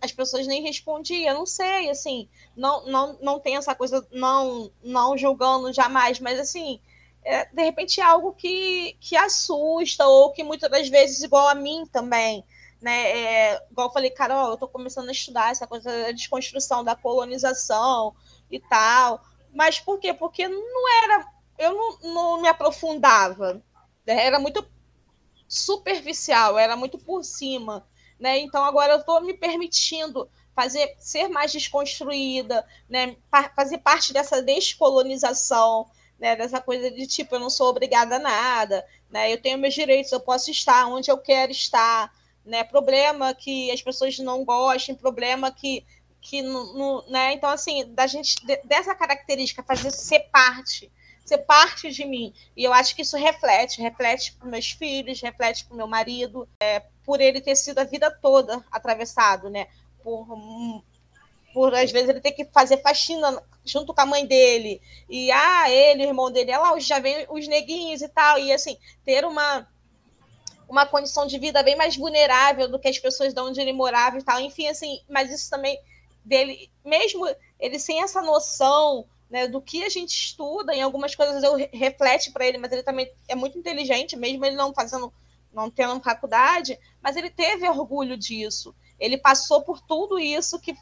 as 0.01 0.13
pessoas 0.13 0.47
nem 0.47 0.63
respondiam, 0.63 1.35
não 1.35 1.47
sei, 1.47 1.91
assim, 1.91 2.29
não 2.57 2.87
não 2.87 3.19
não 3.21 3.41
tem 3.41 3.57
essa 3.57 3.75
coisa 3.75 4.07
não 4.13 4.71
não 4.83 5.17
julgando 5.17 5.73
jamais, 5.73 6.21
mas 6.21 6.39
assim, 6.39 6.81
é, 7.25 7.47
de 7.47 7.63
repente 7.63 8.01
é 8.01 8.05
algo 8.05 8.33
que 8.33 8.97
que 9.01 9.17
assusta 9.17 10.07
ou 10.07 10.33
que 10.33 10.43
muitas 10.43 10.71
das 10.71 10.89
vezes 10.89 11.23
igual 11.23 11.49
a 11.49 11.55
mim 11.55 11.85
também, 11.91 12.45
né? 12.81 13.11
É, 13.11 13.67
igual 13.71 13.89
eu 13.89 13.93
falei, 13.93 14.11
Carol, 14.11 14.49
eu 14.49 14.55
estou 14.55 14.69
começando 14.69 15.09
a 15.09 15.13
estudar 15.13 15.51
essa 15.53 15.67
coisa 15.67 15.91
da 16.05 16.13
desconstrução 16.13 16.83
da 16.83 16.97
colonização 16.97 18.15
e 18.51 18.59
tal, 18.59 19.23
mas 19.55 19.79
por 19.79 19.99
quê? 19.99 20.13
Porque 20.13 20.49
não 20.49 21.05
era, 21.05 21.27
eu 21.59 21.75
não, 21.75 21.99
não 22.13 22.43
me 22.43 22.49
aprofundava, 22.49 23.63
né? 24.07 24.27
era 24.27 24.39
muito 24.39 24.67
superficial, 25.47 26.59
era 26.59 26.77
muito 26.77 26.99
por 26.99 27.23
cima. 27.25 27.87
Né? 28.19 28.39
Então 28.39 28.65
agora 28.65 28.95
eu 28.95 28.99
estou 29.01 29.21
me 29.21 29.35
permitindo 29.35 30.29
fazer 30.55 30.95
ser 30.99 31.29
mais 31.29 31.53
desconstruída, 31.53 32.67
né? 32.89 33.17
fazer 33.55 33.79
parte 33.79 34.13
dessa 34.13 34.43
descolonização, 34.43 35.89
né? 36.23 36.37
dessa 36.37 36.61
coisa 36.61 36.89
de 36.89 37.05
tipo, 37.05 37.35
eu 37.35 37.41
não 37.41 37.51
sou 37.51 37.69
obrigada 37.69 38.15
a 38.15 38.19
nada, 38.21 38.87
né? 39.11 39.33
eu 39.33 39.43
tenho 39.43 39.59
meus 39.59 39.75
direitos, 39.75 40.13
eu 40.13 40.21
posso 40.21 40.53
estar 40.53 40.87
onde 40.87 41.11
eu 41.11 41.19
quero 41.19 41.51
estar. 41.51 42.15
Né? 42.47 42.63
Problema 42.63 43.35
que 43.35 43.73
as 43.73 43.83
pessoas 43.83 44.17
não 44.21 44.45
gostem, 44.45 44.95
problema 44.95 45.51
que. 45.51 45.85
que 46.21 46.41
no, 46.43 47.05
né? 47.09 47.33
Então, 47.33 47.51
assim, 47.51 47.93
da 47.93 48.07
gente, 48.07 48.37
dessa 48.65 48.95
característica, 48.95 49.65
fazer 49.65 49.91
ser 49.91 50.21
parte 50.31 50.91
ser 51.25 51.39
parte 51.39 51.89
de 51.91 52.05
mim. 52.05 52.35
E 52.57 52.65
eu 52.65 52.73
acho 52.73 52.97
que 52.97 53.03
isso 53.03 53.17
reflete, 53.17 53.81
reflete 53.81 54.33
para 54.33 54.49
meus 54.49 54.73
filhos, 54.73 55.21
reflete 55.21 55.65
para 55.65 55.77
meu 55.77 55.87
marido, 55.87 56.49
é, 56.61 56.81
por 57.05 57.21
ele 57.21 57.41
ter 57.41 57.55
sido 57.55 57.79
a 57.79 57.85
vida 57.85 58.11
toda 58.11 58.63
atravessado, 58.73 59.49
né? 59.49 59.69
Por, 60.03 60.27
por 61.53 61.75
às 61.75 61.91
vezes 61.91 62.09
ele 62.09 62.21
ter 62.21 62.33
que 62.33 62.45
fazer 62.47 62.79
faxina 62.83 63.43
junto 63.65 63.95
com 63.95 64.01
a 64.01 64.07
mãe 64.07 64.27
dele. 64.27 64.81
E 65.09 65.31
ah, 65.31 65.71
ele, 65.71 66.05
o 66.05 66.09
irmão 66.09 66.31
dele, 66.31 66.51
é 66.51 66.81
já 66.81 66.99
vem 66.99 67.27
os 67.29 67.47
neguinhos 67.47 68.03
e 68.03 68.09
tal. 68.09 68.39
E 68.39 68.53
assim, 68.53 68.77
ter 69.05 69.25
uma 69.25 69.69
uma 70.69 70.87
condição 70.87 71.27
de 71.27 71.39
vida 71.39 71.63
bem 71.63 71.77
mais 71.77 71.97
vulnerável 71.97 72.67
do 72.67 72.79
que 72.79 72.89
as 72.89 72.99
pessoas 72.99 73.35
de 73.35 73.41
onde 73.41 73.61
ele 73.61 73.75
morava 73.75 74.19
e 74.19 74.23
tal. 74.23 74.41
Enfim, 74.41 74.69
assim, 74.69 75.01
mas 75.07 75.31
isso 75.31 75.51
também 75.51 75.79
dele, 76.25 76.71
mesmo 76.83 77.27
ele 77.61 77.79
sem 77.79 78.03
essa 78.03 78.23
noção 78.23 79.07
né, 79.29 79.47
do 79.47 79.61
que 79.61 79.85
a 79.85 79.89
gente 79.89 80.11
estuda, 80.11 80.75
em 80.75 80.83
algumas 80.83 81.15
coisas 81.15 81.43
eu 81.43 81.57
reflete 81.73 82.31
para 82.31 82.47
ele, 82.47 82.59
mas 82.59 82.73
ele 82.73 82.83
também 82.83 83.11
é 83.29 83.35
muito 83.35 83.59
inteligente, 83.59 84.17
mesmo 84.17 84.45
ele 84.45 84.57
não 84.57 84.73
fazendo, 84.73 85.13
não 85.53 85.71
tendo 85.71 86.03
faculdade, 86.03 86.79
mas 87.03 87.17
ele 87.17 87.31
teve 87.31 87.69
orgulho 87.69 88.17
disso. 88.17 88.75
Ele 88.99 89.19
passou 89.19 89.63
por 89.63 89.81
tudo 89.81 90.19
isso 90.19 90.61
que 90.61 90.77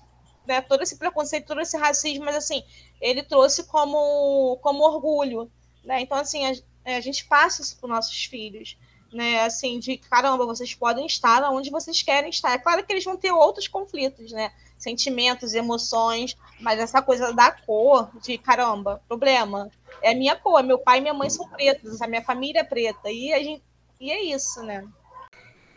né, 0.46 0.60
todo 0.60 0.82
esse 0.82 0.96
preconceito, 0.96 1.46
todo 1.46 1.60
esse 1.60 1.76
racismo, 1.76 2.24
mas 2.24 2.36
assim, 2.36 2.62
ele 3.00 3.22
trouxe 3.22 3.64
como, 3.64 4.58
como 4.62 4.82
orgulho. 4.82 5.50
Né? 5.84 6.00
Então, 6.00 6.18
assim, 6.18 6.44
a, 6.46 6.96
a 6.96 7.00
gente 7.00 7.24
passa 7.26 7.62
isso 7.62 7.76
para 7.78 7.86
os 7.86 7.94
nossos 7.94 8.24
filhos 8.24 8.76
né? 9.12 9.42
Assim, 9.42 9.78
de 9.78 9.96
caramba, 9.96 10.46
vocês 10.46 10.74
podem 10.74 11.06
estar 11.06 11.42
onde 11.50 11.70
vocês 11.70 12.02
querem 12.02 12.30
estar. 12.30 12.52
É 12.52 12.58
claro 12.58 12.84
que 12.84 12.92
eles 12.92 13.04
vão 13.04 13.16
ter 13.16 13.32
outros 13.32 13.66
conflitos, 13.66 14.32
né? 14.32 14.52
Sentimentos, 14.78 15.54
emoções, 15.54 16.36
mas 16.60 16.78
essa 16.78 17.02
coisa 17.02 17.32
da 17.32 17.50
cor, 17.50 18.10
de 18.22 18.38
caramba, 18.38 19.02
problema. 19.08 19.70
É 20.02 20.12
a 20.12 20.14
minha 20.14 20.36
cor, 20.36 20.62
meu 20.62 20.78
pai 20.78 20.98
e 20.98 21.00
minha 21.02 21.14
mãe 21.14 21.28
são 21.28 21.48
pretos, 21.48 22.00
a 22.00 22.06
minha 22.06 22.22
família 22.22 22.60
é 22.60 22.64
preta, 22.64 23.10
e, 23.10 23.32
a 23.32 23.42
gente, 23.42 23.62
e 24.00 24.10
é 24.10 24.22
isso, 24.22 24.62
né? 24.62 24.86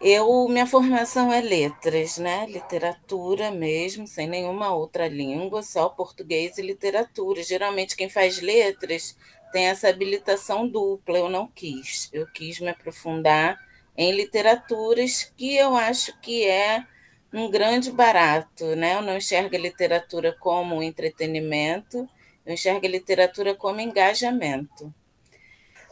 Eu, 0.05 0.49
minha 0.49 0.67
formação 0.67 1.31
é 1.31 1.39
letras, 1.39 2.17
né? 2.17 2.45
Literatura 2.45 3.49
mesmo, 3.51 4.05
sem 4.05 4.27
nenhuma 4.27 4.75
outra 4.75 5.07
língua, 5.07 5.63
só 5.63 5.87
português 5.87 6.57
e 6.57 6.61
literatura. 6.61 7.41
Geralmente 7.41 7.95
quem 7.95 8.09
faz 8.09 8.41
letras 8.41 9.17
tem 9.53 9.67
essa 9.67 9.87
habilitação 9.87 10.67
dupla, 10.67 11.19
eu 11.19 11.29
não 11.29 11.47
quis. 11.47 12.09
Eu 12.11 12.27
quis 12.27 12.59
me 12.59 12.67
aprofundar 12.67 13.57
em 13.95 14.11
literaturas 14.11 15.31
que 15.37 15.55
eu 15.55 15.73
acho 15.73 16.19
que 16.19 16.45
é 16.45 16.85
um 17.31 17.49
grande 17.49 17.89
barato, 17.89 18.75
né? 18.75 18.95
Eu 18.95 19.01
não 19.01 19.15
enxergo 19.15 19.55
a 19.55 19.59
literatura 19.59 20.35
como 20.37 20.83
entretenimento, 20.83 22.09
eu 22.45 22.53
enxergo 22.53 22.85
a 22.85 22.89
literatura 22.89 23.55
como 23.55 23.79
engajamento. 23.79 24.93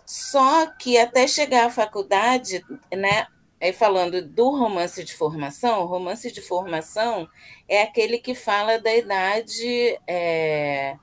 Só 0.06 0.65
que 0.65 0.98
até 0.98 1.25
chegar 1.27 1.68
à 1.68 1.70
faculdade, 1.70 2.62
né? 2.91 3.25
Aí 3.62 3.72
falando 3.72 4.24
do 4.24 4.50
romance 4.50 5.03
de 5.03 5.13
formação, 5.13 5.82
o 5.84 5.86
romance 5.86 6.32
de 6.32 6.41
formação 6.41 7.30
é 7.68 7.84
aquele 7.84 8.18
que 8.18 8.34
fala 8.34 8.80
da 8.80 8.91
idade 8.96 10.00
é, 10.08 10.98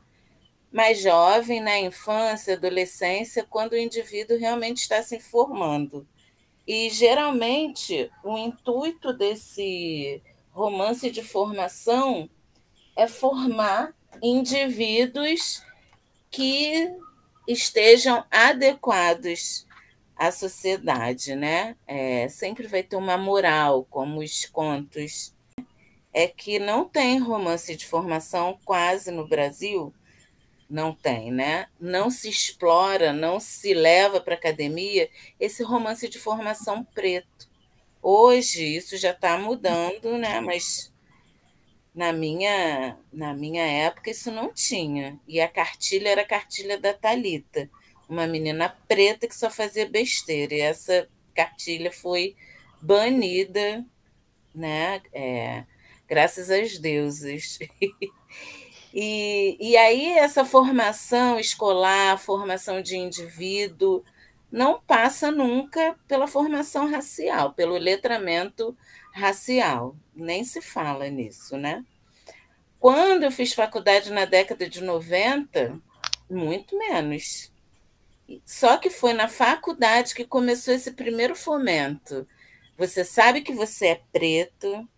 mais 0.72 1.00
jovem, 1.00 1.60
na 1.60 1.78
infância, 1.78 2.54
adolescência, 2.54 3.46
quando 3.48 3.74
o 3.74 3.78
indivíduo 3.78 4.36
realmente 4.36 4.78
está 4.78 5.00
se 5.02 5.20
formando. 5.20 6.04
E 6.66 6.90
geralmente 6.90 8.10
o 8.24 8.36
intuito 8.36 9.12
desse 9.12 10.20
romance 10.50 11.12
de 11.12 11.22
formação 11.22 12.28
é 12.96 13.06
formar 13.06 13.94
indivíduos 14.20 15.62
que 16.28 16.90
estejam 17.46 18.24
adequados 18.32 19.67
à 20.18 20.32
sociedade, 20.32 21.36
né? 21.36 21.76
É, 21.86 22.28
sempre 22.28 22.66
vai 22.66 22.82
ter 22.82 22.96
uma 22.96 23.16
moral, 23.16 23.86
como 23.88 24.20
os 24.20 24.44
contos. 24.46 25.32
É 26.12 26.26
que 26.26 26.58
não 26.58 26.88
tem 26.88 27.18
romance 27.20 27.76
de 27.76 27.86
formação 27.86 28.58
quase 28.64 29.10
no 29.12 29.28
Brasil, 29.28 29.94
não 30.68 30.92
tem, 30.92 31.30
né? 31.30 31.68
Não 31.80 32.10
se 32.10 32.28
explora, 32.28 33.12
não 33.12 33.38
se 33.38 33.72
leva 33.72 34.20
para 34.20 34.34
a 34.34 34.38
academia 34.38 35.08
esse 35.38 35.62
romance 35.62 36.08
de 36.08 36.18
formação 36.18 36.84
preto. 36.84 37.48
Hoje 38.02 38.64
isso 38.64 38.96
já 38.96 39.12
está 39.12 39.38
mudando, 39.38 40.18
né? 40.18 40.40
Mas 40.40 40.92
na 41.94 42.12
minha, 42.12 42.98
na 43.12 43.34
minha 43.34 43.64
época 43.64 44.10
isso 44.10 44.30
não 44.30 44.52
tinha. 44.52 45.18
E 45.28 45.40
a 45.40 45.48
cartilha 45.48 46.08
era 46.08 46.22
a 46.22 46.26
cartilha 46.26 46.78
da 46.78 46.92
Talita, 46.92 47.70
uma 48.08 48.26
menina 48.26 48.74
preta 48.86 49.28
que 49.28 49.36
só 49.36 49.50
fazia 49.50 49.88
besteira. 49.88 50.54
E 50.54 50.60
essa 50.60 51.08
cartilha 51.34 51.92
foi 51.92 52.34
banida, 52.80 53.84
né? 54.54 55.00
É, 55.12 55.64
graças 56.08 56.50
aos 56.50 56.78
deuses. 56.78 57.58
e, 58.94 59.56
e 59.60 59.76
aí 59.76 60.12
essa 60.18 60.44
formação 60.44 61.38
escolar, 61.38 62.18
formação 62.18 62.80
de 62.80 62.96
indivíduo, 62.96 64.02
não 64.50 64.80
passa 64.80 65.30
nunca 65.30 65.96
pela 66.08 66.26
formação 66.26 66.90
racial, 66.90 67.52
pelo 67.52 67.76
letramento 67.76 68.76
racial. 69.12 69.94
Nem 70.14 70.42
se 70.42 70.60
fala 70.60 71.08
nisso, 71.08 71.56
né? 71.56 71.84
Quando 72.80 73.24
eu 73.24 73.30
fiz 73.30 73.52
faculdade 73.52 74.10
na 74.10 74.24
década 74.24 74.68
de 74.68 74.82
90, 74.82 75.78
muito 76.30 76.78
menos. 76.78 77.52
Só 78.44 78.76
que 78.76 78.90
foi 78.90 79.12
na 79.12 79.28
faculdade 79.28 80.14
que 80.14 80.24
começou 80.24 80.74
esse 80.74 80.92
primeiro 80.92 81.34
fomento. 81.34 82.26
Você 82.76 83.04
sabe 83.04 83.40
que 83.40 83.52
você 83.52 83.86
é 83.88 84.02
preto, 84.12 84.88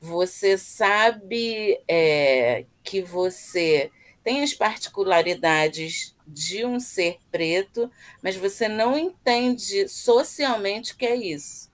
você 0.00 0.56
sabe 0.56 1.78
é, 1.88 2.64
que 2.82 3.02
você 3.02 3.90
tem 4.22 4.42
as 4.42 4.54
particularidades 4.54 6.14
de 6.26 6.64
um 6.64 6.78
ser 6.78 7.18
preto, 7.30 7.90
mas 8.22 8.36
você 8.36 8.68
não 8.68 8.96
entende 8.96 9.88
socialmente 9.88 10.92
o 10.92 10.96
que 10.96 11.06
é 11.06 11.16
isso. 11.16 11.70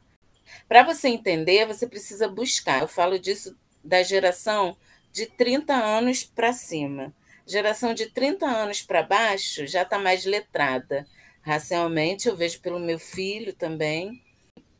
Para 0.69 0.83
você 0.83 1.09
entender, 1.09 1.67
você 1.67 1.87
precisa 1.87 2.27
buscar. 2.27 2.81
Eu 2.81 2.89
falo 2.89 3.19
disso 3.19 3.57
da 3.85 4.03
geração 4.03 4.77
de 5.13 5.27
30 5.27 5.75
anos 5.75 6.25
para 6.25 6.53
cima. 6.53 7.15
Geração 7.47 7.95
de 7.95 8.07
30 8.07 8.45
anos 8.45 8.83
para 8.83 9.05
baixo 9.05 9.67
já 9.67 9.83
está 9.83 9.99
mais 9.99 10.25
letrada. 10.25 11.07
Racialmente, 11.41 12.27
eu 12.29 12.35
vejo 12.35 12.61
pelo 12.61 12.81
meu 12.81 12.99
filho 12.99 13.55
também. 13.55 14.21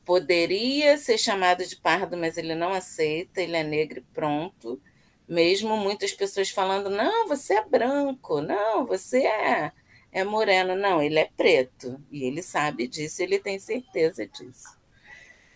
Poderia 0.05 0.99
ser 0.99 1.17
chamado 1.17 1.65
de 1.65 1.77
pardo, 1.77 2.17
mas 2.17 2.37
ele 2.37 2.57
não 2.57 2.73
aceita, 2.73 3.41
ele 3.41 3.57
é 3.57 3.63
negro 3.63 4.01
e 4.01 4.15
pronto. 4.15 4.81
Mesmo 5.29 5.77
muitas 5.77 6.13
pessoas 6.13 6.51
falando: 6.51 6.91
não, 6.91 7.29
você 7.29 7.55
é 7.55 7.65
branco, 7.65 8.41
não, 8.41 8.85
você 8.85 9.25
é, 9.25 9.71
é 10.11 10.25
moreno. 10.25 10.75
Não, 10.75 11.01
ele 11.01 11.21
é 11.21 11.31
preto. 11.37 12.01
E 12.11 12.25
ele 12.25 12.43
sabe 12.43 12.89
disso, 12.89 13.23
ele 13.23 13.39
tem 13.39 13.61
certeza 13.61 14.27
disso. 14.27 14.77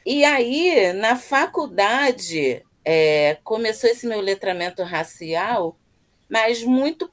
E 0.07 0.25
aí, 0.25 0.93
na 0.93 1.17
faculdade, 1.17 2.65
é, 2.85 3.37
começou 3.43 3.91
esse 3.91 4.07
meu 4.07 4.21
letramento 4.21 4.83
racial, 4.85 5.77
mas 6.31 6.63
muito 6.63 7.11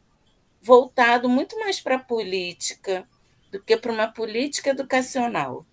voltado 0.62 1.28
muito 1.28 1.58
mais 1.60 1.80
para 1.80 1.96
a 1.96 2.00
política 2.00 3.08
do 3.52 3.62
que 3.62 3.76
para 3.78 3.92
uma 3.92 4.08
política 4.08 4.70
educacional. 4.70 5.66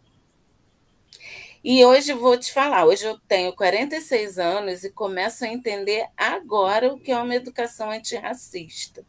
E 1.63 1.85
hoje 1.85 2.13
vou 2.13 2.39
te 2.39 2.53
falar, 2.53 2.85
hoje 2.85 3.07
eu 3.07 3.19
tenho 3.21 3.55
46 3.55 4.39
anos 4.39 4.85
e 4.85 4.91
começo 4.91 5.45
a 5.45 5.49
entender 5.49 6.07
agora 6.17 6.93
o 6.93 7.01
que 7.01 7.11
é 7.11 7.19
uma 7.19 7.35
educação 7.35 7.91
antirracista, 7.91 9.05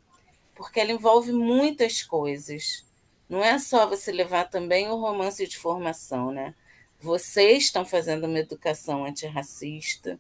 porque 0.56 0.80
ela 0.80 0.92
envolve 0.92 1.34
muitas 1.34 2.02
coisas. 2.02 2.86
Não 3.28 3.44
é 3.44 3.60
só 3.60 3.86
você 3.88 4.12
levar 4.12 4.46
também 4.46 4.88
o 4.90 4.96
romance 4.96 5.46
de 5.46 5.58
formação, 5.58 6.32
né? 6.32 6.56
Vocês 6.98 7.66
estão 7.66 7.86
fazendo 7.86 8.26
uma 8.26 8.40
educação 8.40 9.06
antirracista, 9.06 10.18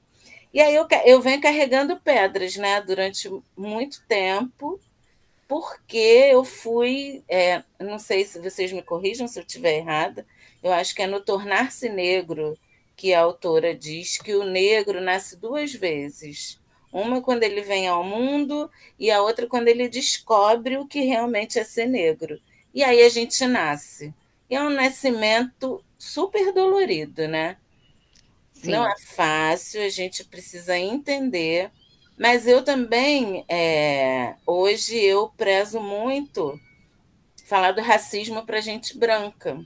e 0.55 0.61
aí 0.61 0.73
eu, 0.73 0.87
eu 1.03 1.21
venho 1.21 1.41
carregando 1.41 1.99
pedras, 1.99 2.55
né, 2.55 2.79
durante 2.79 3.29
muito 3.57 4.01
tempo, 4.07 4.79
porque 5.49 6.29
eu 6.31 6.45
fui, 6.45 7.21
é, 7.27 7.61
não 7.77 7.99
sei 7.99 8.23
se 8.23 8.39
vocês 8.39 8.71
me 8.71 8.81
corrijam 8.81 9.27
se 9.27 9.37
eu 9.37 9.43
estiver 9.43 9.79
errada, 9.79 10.25
eu 10.63 10.71
acho 10.71 10.95
que 10.95 11.01
é 11.01 11.07
no 11.07 11.19
Tornar-se 11.19 11.89
Negro 11.89 12.57
que 12.95 13.13
a 13.13 13.19
autora 13.19 13.75
diz 13.75 14.17
que 14.17 14.33
o 14.33 14.45
negro 14.45 15.01
nasce 15.01 15.35
duas 15.35 15.73
vezes. 15.73 16.57
Uma 16.89 17.21
quando 17.21 17.43
ele 17.43 17.61
vem 17.61 17.89
ao 17.89 18.01
mundo 18.01 18.71
e 18.97 19.11
a 19.11 19.21
outra 19.21 19.47
quando 19.47 19.67
ele 19.67 19.89
descobre 19.89 20.77
o 20.77 20.87
que 20.87 21.01
realmente 21.01 21.59
é 21.59 21.65
ser 21.65 21.85
negro. 21.85 22.39
E 22.73 22.81
aí 22.81 23.03
a 23.03 23.09
gente 23.09 23.45
nasce. 23.45 24.13
E 24.49 24.55
é 24.55 24.61
um 24.63 24.69
nascimento 24.69 25.83
super 25.99 26.53
dolorido, 26.53 27.27
né? 27.27 27.57
Sim. 28.65 28.71
Não 28.71 28.85
é 28.85 28.97
fácil, 28.99 29.81
a 29.81 29.89
gente 29.89 30.23
precisa 30.23 30.77
entender. 30.77 31.71
Mas 32.17 32.47
eu 32.47 32.63
também, 32.63 33.45
é, 33.47 34.35
hoje, 34.45 34.97
eu 34.97 35.29
prezo 35.29 35.79
muito 35.79 36.59
falar 37.45 37.71
do 37.71 37.81
racismo 37.81 38.45
para 38.45 38.61
gente 38.61 38.97
branca. 38.97 39.59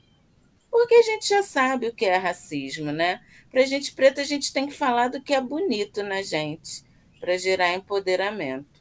Porque 0.70 0.96
a 0.96 1.02
gente 1.02 1.28
já 1.28 1.42
sabe 1.42 1.88
o 1.88 1.94
que 1.94 2.06
é 2.06 2.18
racismo, 2.18 2.92
né? 2.92 3.22
Para 3.50 3.66
gente 3.66 3.92
preta, 3.94 4.22
a 4.22 4.26
gente 4.26 4.54
tem 4.54 4.68
que 4.68 4.74
falar 4.74 5.08
do 5.10 5.22
que 5.22 5.34
é 5.34 5.42
bonito 5.42 6.04
na 6.04 6.22
gente, 6.22 6.84
para 7.20 7.38
gerar 7.38 7.74
empoderamento. 7.74 8.80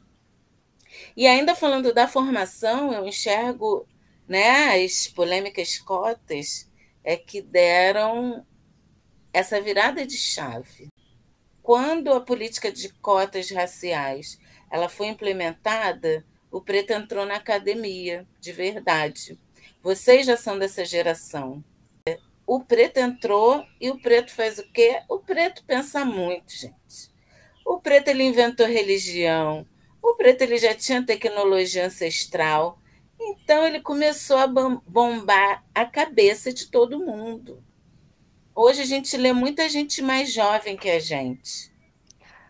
E 1.15 1.27
ainda 1.27 1.55
falando 1.55 1.93
da 1.93 2.07
formação, 2.07 2.93
eu 2.93 3.05
enxergo 3.05 3.87
né, 4.27 4.83
as 4.83 5.07
polêmicas 5.07 5.79
cotas 5.79 6.69
é 7.03 7.17
que 7.17 7.41
deram 7.41 8.45
essa 9.33 9.61
virada 9.61 10.05
de 10.05 10.17
chave. 10.17 10.89
Quando 11.61 12.11
a 12.13 12.21
política 12.21 12.71
de 12.71 12.89
cotas 12.89 13.51
raciais 13.51 14.39
ela 14.71 14.89
foi 14.89 15.07
implementada, 15.07 16.25
o 16.51 16.61
preto 16.61 16.91
entrou 16.91 17.25
na 17.25 17.35
academia, 17.35 18.27
de 18.39 18.51
verdade. 18.51 19.39
Vocês 19.81 20.25
já 20.25 20.35
são 20.35 20.57
dessa 20.57 20.83
geração. 20.83 21.63
O 22.45 22.63
preto 22.63 22.97
entrou 22.97 23.63
e 23.79 23.91
o 23.91 23.99
preto 23.99 24.33
faz 24.33 24.57
o 24.57 24.67
quê? 24.71 25.01
O 25.07 25.19
preto 25.19 25.63
pensa 25.65 26.03
muito, 26.03 26.51
gente. 26.51 27.11
O 27.63 27.79
preto 27.79 28.07
ele 28.07 28.23
inventou 28.23 28.65
religião. 28.65 29.65
O 30.01 30.15
preto 30.15 30.41
ele 30.41 30.57
já 30.57 30.73
tinha 30.73 31.05
tecnologia 31.05 31.85
ancestral. 31.85 32.79
Então 33.21 33.67
ele 33.67 33.79
começou 33.79 34.37
a 34.37 34.47
bombar 34.47 35.63
a 35.75 35.85
cabeça 35.85 36.51
de 36.51 36.71
todo 36.71 36.99
mundo. 36.99 37.63
Hoje 38.61 38.81
a 38.81 38.85
gente 38.85 39.15
lê 39.15 39.31
muita 39.31 39.69
gente 39.69 40.01
mais 40.01 40.33
jovem 40.33 40.75
que 40.75 40.89
a 40.89 40.99
gente. 40.99 41.71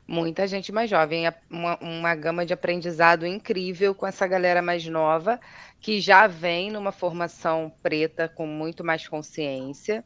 Muita 0.08 0.48
gente 0.48 0.72
mais 0.72 0.90
jovem, 0.90 1.26
uma, 1.48 1.78
uma 1.78 2.16
gama 2.16 2.44
de 2.44 2.52
aprendizado 2.52 3.28
incrível 3.28 3.94
com 3.94 4.08
essa 4.08 4.26
galera 4.26 4.60
mais 4.60 4.84
nova, 4.88 5.40
que 5.80 6.02
já 6.02 6.26
vem 6.26 6.72
numa 6.72 6.92
formação 6.92 7.72
preta 7.84 8.28
com 8.28 8.48
muito 8.48 8.84
mais 8.84 9.08
consciência. 9.08 10.04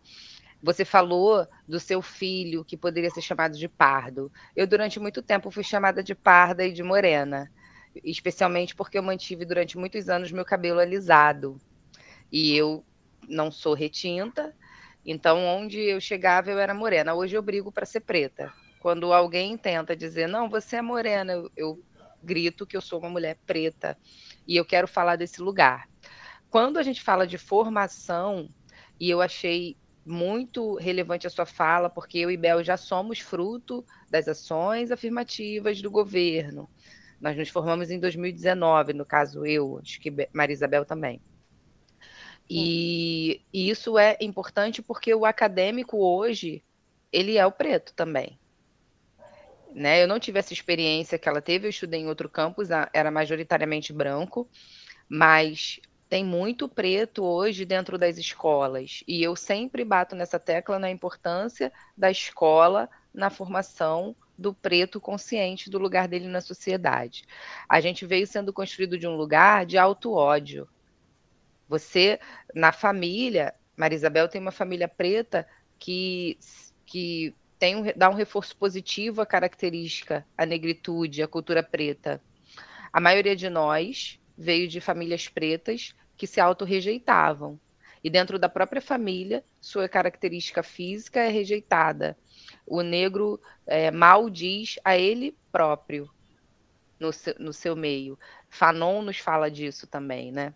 Você 0.62 0.84
falou 0.84 1.48
do 1.66 1.80
seu 1.80 2.02
filho 2.02 2.66
que 2.66 2.76
poderia 2.76 3.10
ser 3.10 3.22
chamado 3.22 3.58
de 3.58 3.70
pardo. 3.70 4.30
Eu, 4.54 4.68
durante 4.68 5.00
muito 5.00 5.22
tempo, 5.22 5.50
fui 5.52 5.63
chamada 5.63 6.04
de 6.04 6.13
parda 6.13 6.66
e 6.66 6.74
de 6.74 6.84
morena, 6.84 7.50
especialmente 8.04 8.76
porque 8.76 8.98
eu 8.98 9.04
mantive 9.04 9.46
durante 9.46 9.78
muitos 9.78 10.10
anos 10.10 10.34
meu 10.34 10.44
cabelo 10.44 10.82
alisado. 10.82 11.62
E 12.30 12.54
eu 12.58 12.84
não 13.26 13.50
sou 13.50 13.74
retinta, 13.74 14.54
então, 15.06 15.44
onde 15.44 15.80
eu 15.80 16.00
chegava, 16.00 16.50
eu 16.50 16.60
era 16.60 16.74
morena. 16.74 17.13
Hoje 17.13 17.36
eu 17.36 17.42
brigo 17.42 17.72
para 17.72 17.86
ser 17.86 18.02
preta. 18.02 18.54
Quando 18.80 19.12
alguém 19.13 19.58
tenta 19.58 19.96
dizer, 19.96 20.28
não, 20.28 20.50
você 20.50 20.78
é 20.78 20.82
morena, 20.82 21.34
eu, 21.34 21.52
eu 21.56 21.84
grito 22.22 22.66
que 22.66 22.78
eu 22.78 22.82
sou 22.82 23.00
uma 23.00 23.10
mulher 23.10 23.38
preta 23.46 23.98
e 24.48 24.56
eu 24.56 24.66
quero 24.66 24.88
falar 24.88 25.16
desse 25.16 25.42
lugar. 25.42 25.89
Quando 26.50 26.78
a 26.78 26.84
gente 26.84 27.02
fala 27.02 27.28
de 27.28 27.38
formação, 27.38 28.48
e 29.00 29.10
eu 29.10 29.22
achei 29.22 29.76
muito 30.06 30.76
relevante 30.76 31.28
a 31.28 31.30
sua 31.30 31.46
fala, 31.46 31.89
porque 31.89 32.18
eu 32.20 32.30
e 32.30 32.38
Bel 32.38 32.63
já 32.63 32.78
somos 32.78 33.20
fruto 33.20 33.86
das 34.10 34.28
ações 34.28 34.92
afirmativas 34.92 35.82
do 35.82 35.89
governo. 35.89 36.70
Nós 37.20 37.38
nos 37.38 37.50
formamos 37.50 37.89
em 37.89 38.00
2019, 38.00 38.94
no 38.94 39.06
caso 39.06 39.46
eu, 39.46 39.80
acho 39.82 40.00
que 40.00 40.13
Maria 40.34 40.54
Isabel 40.54 40.86
também. 40.86 41.22
E, 42.49 43.41
e 43.53 43.69
isso 43.69 43.97
é 43.97 44.17
importante 44.21 44.82
porque 44.82 45.13
o 45.13 45.25
acadêmico 45.25 45.97
hoje, 45.97 46.63
ele 47.12 47.38
é 47.38 47.45
o 47.45 47.51
preto 47.51 47.93
também. 47.93 48.39
Né? 49.73 50.03
Eu 50.03 50.08
não 50.08 50.19
tive 50.19 50.39
essa 50.39 50.53
experiência 50.53 51.17
que 51.17 51.27
ela 51.27 51.41
teve, 51.41 51.65
eu 51.65 51.69
estudei 51.69 52.01
em 52.01 52.08
outro 52.08 52.29
campus, 52.29 52.69
era 52.93 53.10
majoritariamente 53.10 53.91
branco, 53.91 54.47
mas 55.10 55.79
tem 56.08 56.23
muito 56.23 56.69
preto 56.69 57.23
hoje 57.23 57.65
dentro 57.65 57.97
das 57.97 58.19
escolas. 58.19 59.03
E 59.08 59.23
eu 59.23 59.36
sempre 59.36 59.84
bato 59.84 60.15
nessa 60.15 60.39
tecla 60.39 60.77
na 60.77 60.91
importância 60.91 61.73
da 61.97 62.12
escola 62.12 62.88
na 63.12 63.32
formação 63.32 64.15
do 64.38 64.53
preto 64.53 65.01
consciente 65.01 65.69
do 65.69 65.77
lugar 65.77 66.08
dele 66.08 66.27
na 66.27 66.41
sociedade. 66.41 67.25
A 67.67 67.79
gente 67.79 68.06
veio 68.06 68.27
sendo 68.27 68.53
construído 68.53 68.97
de 68.97 69.08
um 69.08 69.15
lugar 69.15 69.65
de 69.65 69.77
alto 69.77 70.13
ódio. 70.13 70.67
Você, 71.67 72.19
na 72.54 72.71
família, 72.71 73.54
Marisabel 73.76 74.28
tem 74.28 74.39
uma 74.39 74.52
família 74.52 74.88
preta 74.88 75.47
que, 75.80 76.38
que 76.86 77.34
tem 77.58 77.76
um, 77.76 77.84
dá 77.95 78.10
um 78.10 78.13
reforço 78.13 78.56
positivo 78.58 79.21
à 79.21 79.26
característica, 79.26 80.26
à 80.38 80.45
negritude, 80.45 81.23
à 81.23 81.28
cultura 81.28 81.63
preta. 81.63 82.21
A 82.91 82.99
maioria 82.99 83.36
de 83.36 83.49
nós 83.49 84.19
veio 84.38 84.67
de 84.67 84.80
famílias 84.82 85.28
pretas 85.28 85.95
que 86.17 86.28
se 86.28 86.39
auto-rejeitavam. 86.39 87.60
E 88.04 88.10
dentro 88.10 88.38
da 88.38 88.49
própria 88.49 88.82
família, 88.82 89.43
sua 89.62 89.88
característica 89.88 90.62
física 90.62 91.21
é 91.21 91.30
rejeitada. 91.30 92.17
O 92.67 92.82
negro 92.82 93.39
é, 93.65 93.89
mal 93.89 94.30
diz 94.30 94.78
a 94.84 94.97
ele 94.97 95.38
próprio 95.52 96.10
no 96.99 97.13
seu, 97.13 97.36
no 97.39 97.54
seu 97.54 97.76
meio. 97.76 98.19
Fanon 98.49 99.02
nos 99.02 99.19
fala 99.19 99.49
disso 99.49 99.88
também, 99.88 100.32
né? 100.32 100.54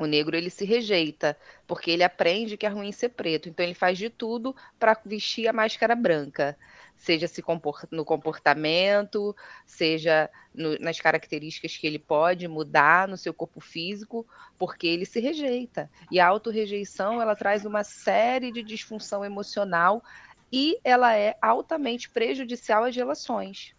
O 0.00 0.06
negro 0.06 0.34
ele 0.34 0.48
se 0.48 0.64
rejeita, 0.64 1.36
porque 1.66 1.90
ele 1.90 2.02
aprende 2.02 2.56
que 2.56 2.64
é 2.64 2.70
ruim 2.70 2.90
ser 2.90 3.10
preto, 3.10 3.50
então 3.50 3.62
ele 3.62 3.74
faz 3.74 3.98
de 3.98 4.08
tudo 4.08 4.56
para 4.78 4.98
vestir 5.04 5.46
a 5.46 5.52
máscara 5.52 5.94
branca, 5.94 6.56
seja 6.96 7.28
se 7.28 7.44
no 7.90 8.02
comportamento, 8.02 9.36
seja 9.66 10.30
no, 10.54 10.78
nas 10.78 10.98
características 10.98 11.76
que 11.76 11.86
ele 11.86 11.98
pode 11.98 12.48
mudar 12.48 13.06
no 13.08 13.18
seu 13.18 13.34
corpo 13.34 13.60
físico, 13.60 14.26
porque 14.58 14.86
ele 14.86 15.04
se 15.04 15.20
rejeita. 15.20 15.90
E 16.10 16.18
a 16.18 16.26
autorrejeição 16.26 17.20
ela 17.20 17.36
traz 17.36 17.66
uma 17.66 17.84
série 17.84 18.50
de 18.50 18.62
disfunção 18.62 19.22
emocional 19.22 20.02
e 20.50 20.80
ela 20.82 21.14
é 21.14 21.36
altamente 21.42 22.08
prejudicial 22.08 22.84
às 22.84 22.96
relações. 22.96 23.74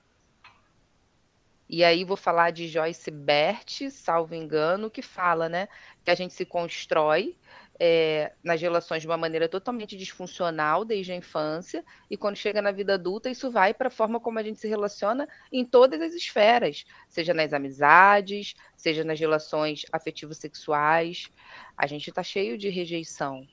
E 1.71 1.85
aí 1.85 2.03
vou 2.03 2.17
falar 2.17 2.51
de 2.51 2.67
Joyce 2.67 3.09
Bert, 3.09 3.89
salvo 3.91 4.35
engano, 4.35 4.91
que 4.91 5.01
fala, 5.01 5.47
né, 5.47 5.69
que 6.03 6.11
a 6.11 6.15
gente 6.15 6.33
se 6.33 6.45
constrói 6.45 7.35
é, 7.83 8.33
nas 8.43 8.61
relações 8.61 9.01
de 9.01 9.07
uma 9.07 9.17
maneira 9.17 9.49
totalmente 9.49 9.97
disfuncional 9.97 10.85
desde 10.85 11.11
a 11.11 11.15
infância, 11.15 11.83
e 12.09 12.15
quando 12.15 12.35
chega 12.35 12.61
na 12.61 12.71
vida 12.71 12.93
adulta, 12.93 13.27
isso 13.27 13.49
vai 13.49 13.73
para 13.73 13.87
a 13.87 13.91
forma 13.91 14.19
como 14.19 14.37
a 14.37 14.43
gente 14.43 14.59
se 14.59 14.67
relaciona 14.67 15.27
em 15.51 15.65
todas 15.65 15.99
as 15.99 16.13
esferas, 16.13 16.85
seja 17.09 17.33
nas 17.33 17.53
amizades, 17.53 18.53
seja 18.75 19.03
nas 19.03 19.19
relações 19.19 19.83
afetivo-sexuais. 19.91 21.31
A 21.75 21.87
gente 21.87 22.09
está 22.09 22.21
cheio 22.21 22.55
de 22.55 22.69
rejeição. 22.69 23.47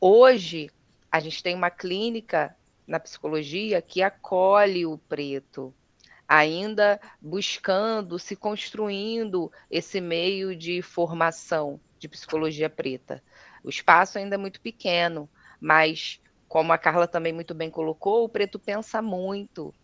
Hoje, 0.00 0.68
a 1.08 1.20
gente 1.20 1.40
tem 1.40 1.54
uma 1.54 1.70
clínica 1.70 2.56
na 2.84 2.98
psicologia 2.98 3.80
que 3.80 4.02
acolhe 4.02 4.84
o 4.84 4.98
preto, 4.98 5.72
ainda 6.30 7.00
buscando, 7.20 8.16
se 8.16 8.36
construindo 8.36 9.50
esse 9.68 10.00
meio 10.00 10.54
de 10.54 10.80
formação 10.80 11.80
de 11.98 12.08
psicologia 12.08 12.70
preta. 12.70 13.20
O 13.64 13.68
espaço 13.68 14.16
ainda 14.16 14.36
é 14.36 14.38
muito 14.38 14.60
pequeno, 14.60 15.28
mas 15.60 16.20
como 16.46 16.72
a 16.72 16.78
Carla 16.78 17.08
também 17.08 17.32
muito 17.32 17.52
bem 17.52 17.68
colocou, 17.68 18.22
o 18.22 18.28
preto 18.28 18.60
pensa 18.60 19.02
muito. 19.02 19.74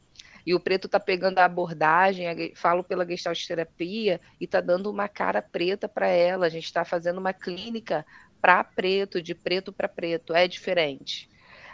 E 0.47 0.55
o 0.55 0.61
preto 0.61 0.87
está 0.87 1.01
pegando 1.01 1.41
a 1.41 1.45
abordagem, 1.47 2.55
falo 2.55 2.85
pela 2.85 3.05
gestalt 3.05 3.45
terapia, 3.45 4.21
e 4.41 4.45
está 4.45 4.61
dando 4.61 4.89
uma 4.89 5.09
cara 5.09 5.43
preta 5.43 5.89
para 5.89 6.07
ela. 6.07 6.47
A 6.47 6.49
gente 6.49 6.67
está 6.67 6.85
fazendo 6.85 7.19
uma 7.19 7.33
clínica 7.33 8.07
para 8.41 8.63
preto, 8.63 9.21
de 9.21 9.35
preto 9.35 9.73
para 9.73 9.89
preto. 9.89 10.33
É 10.33 10.47
diferente. 10.47 11.29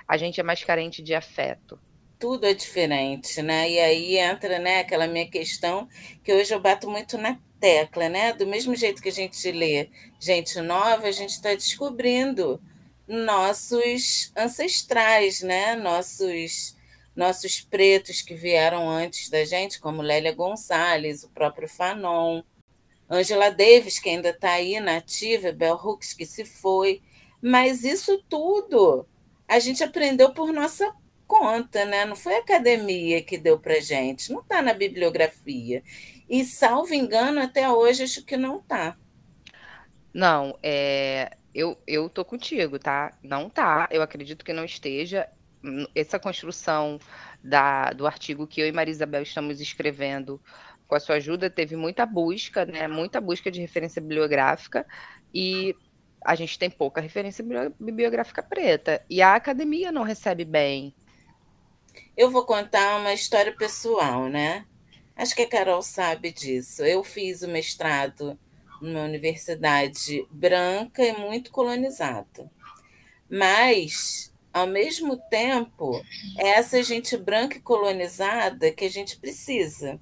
A 0.09 0.17
gente 0.17 0.41
é 0.41 0.43
mais 0.43 0.65
carente 0.65 1.03
de 1.03 1.15
afeto 1.15 1.79
tudo 2.23 2.47
é 2.47 2.55
diferente, 2.55 3.43
né? 3.43 3.69
E 3.69 3.81
aí 3.81 4.17
entra, 4.17 4.61
né, 4.61 4.79
aquela 4.79 5.09
minha 5.09 5.29
questão 5.29 5.89
que 6.23 6.33
hoje 6.33 6.55
eu 6.55 6.61
bato 6.61 6.89
muito 6.89 7.19
na 7.19 7.37
tecla, 7.59 8.09
né? 8.09 8.33
Do 8.33 8.47
mesmo 8.47 8.77
jeito 8.77 9.03
que 9.03 9.09
a 9.09 9.13
gente 9.13 9.51
lê 9.51 9.91
gente 10.21 10.61
nova, 10.61 11.09
a 11.09 11.11
gente 11.11 11.31
está 11.31 11.53
descobrindo 11.53 12.63
nossos 13.09 14.33
ancestrais, 14.37 15.43
né? 15.43 15.75
Nossos 15.75 16.77
nossos 17.17 17.61
pretos 17.61 18.23
que 18.23 18.37
vieram 18.37 18.89
antes 18.89 19.29
da 19.29 19.45
gente, 19.45 19.81
como 19.81 20.01
Lélia 20.01 20.33
Gonçalves, 20.33 21.25
o 21.25 21.29
próprio 21.31 21.69
Fanon, 21.69 22.45
Angela 23.11 23.51
Davis, 23.51 23.99
que 23.99 24.11
ainda 24.11 24.29
está 24.29 24.53
aí 24.53 24.79
nativa, 24.79 25.51
Bell 25.51 25.75
Hooks, 25.75 26.15
que 26.15 26.25
se 26.25 26.45
foi. 26.45 27.03
Mas 27.43 27.83
isso 27.83 28.23
tudo 28.29 29.09
a 29.49 29.59
gente 29.59 29.83
aprendeu 29.83 30.33
por 30.33 30.53
nossa 30.53 30.95
conta, 31.33 31.87
né? 31.87 32.05
Não 32.05 32.15
foi 32.15 32.35
a 32.35 32.41
academia 32.41 33.23
que 33.23 33.39
deu 33.39 33.59
para 33.59 33.81
gente, 33.81 34.31
não 34.31 34.41
está 34.41 34.61
na 34.61 34.75
bibliografia. 34.75 35.83
E, 36.29 36.45
salvo 36.45 36.93
engano, 36.93 37.41
até 37.41 37.71
hoje 37.71 38.03
acho 38.03 38.23
que 38.23 38.37
não 38.37 38.59
está. 38.59 38.99
Não, 40.13 40.59
é, 40.63 41.35
eu, 41.55 41.79
eu 41.87 42.11
tô 42.11 42.23
contigo, 42.23 42.79
tá? 42.79 43.17
Não 43.23 43.49
tá. 43.49 43.89
Eu 43.91 44.03
acredito 44.03 44.45
que 44.45 44.53
não 44.53 44.63
esteja. 44.63 45.27
Essa 45.95 46.19
construção 46.19 46.99
da, 47.43 47.93
do 47.93 48.07
artigo 48.07 48.47
que 48.47 48.61
eu 48.61 48.67
e 48.67 48.73
Maria 48.73 48.93
Isabel 48.93 49.23
estamos 49.23 49.59
escrevendo, 49.59 50.39
com 50.87 50.95
a 50.95 51.01
sua 51.01 51.15
ajuda, 51.15 51.49
teve 51.49 51.77
muita 51.77 52.05
busca, 52.05 52.67
né? 52.67 52.87
Muita 52.87 53.23
busca 53.23 53.51
de 53.51 53.59
referência 53.59 54.03
bibliográfica. 54.03 54.87
E 55.33 55.75
a 56.23 56.35
gente 56.35 56.59
tem 56.59 56.69
pouca 56.69 57.01
referência 57.01 57.43
bibliográfica 57.81 58.43
preta. 58.43 59.03
E 59.09 59.23
a 59.23 59.35
academia 59.35 59.91
não 59.91 60.03
recebe 60.03 60.45
bem 60.45 60.95
eu 62.17 62.31
vou 62.31 62.45
contar 62.45 62.99
uma 62.99 63.13
história 63.13 63.55
pessoal, 63.55 64.29
né? 64.29 64.67
Acho 65.17 65.35
que 65.35 65.43
a 65.43 65.49
Carol 65.49 65.83
sabe 65.83 66.33
disso. 66.33 66.83
Eu 66.85 67.03
fiz 67.03 67.43
o 67.43 67.49
mestrado 67.49 68.39
numa 68.81 69.05
universidade 69.05 70.27
branca 70.31 71.03
e 71.03 71.13
muito 71.13 71.51
colonizada. 71.51 72.51
Mas, 73.31 74.33
ao 74.53 74.67
mesmo 74.67 75.17
tempo, 75.17 76.03
é 76.39 76.49
essa 76.51 76.83
gente 76.83 77.17
branca 77.17 77.57
e 77.57 77.61
colonizada 77.61 78.73
que 78.73 78.85
a 78.85 78.91
gente 78.91 79.17
precisa. 79.19 80.01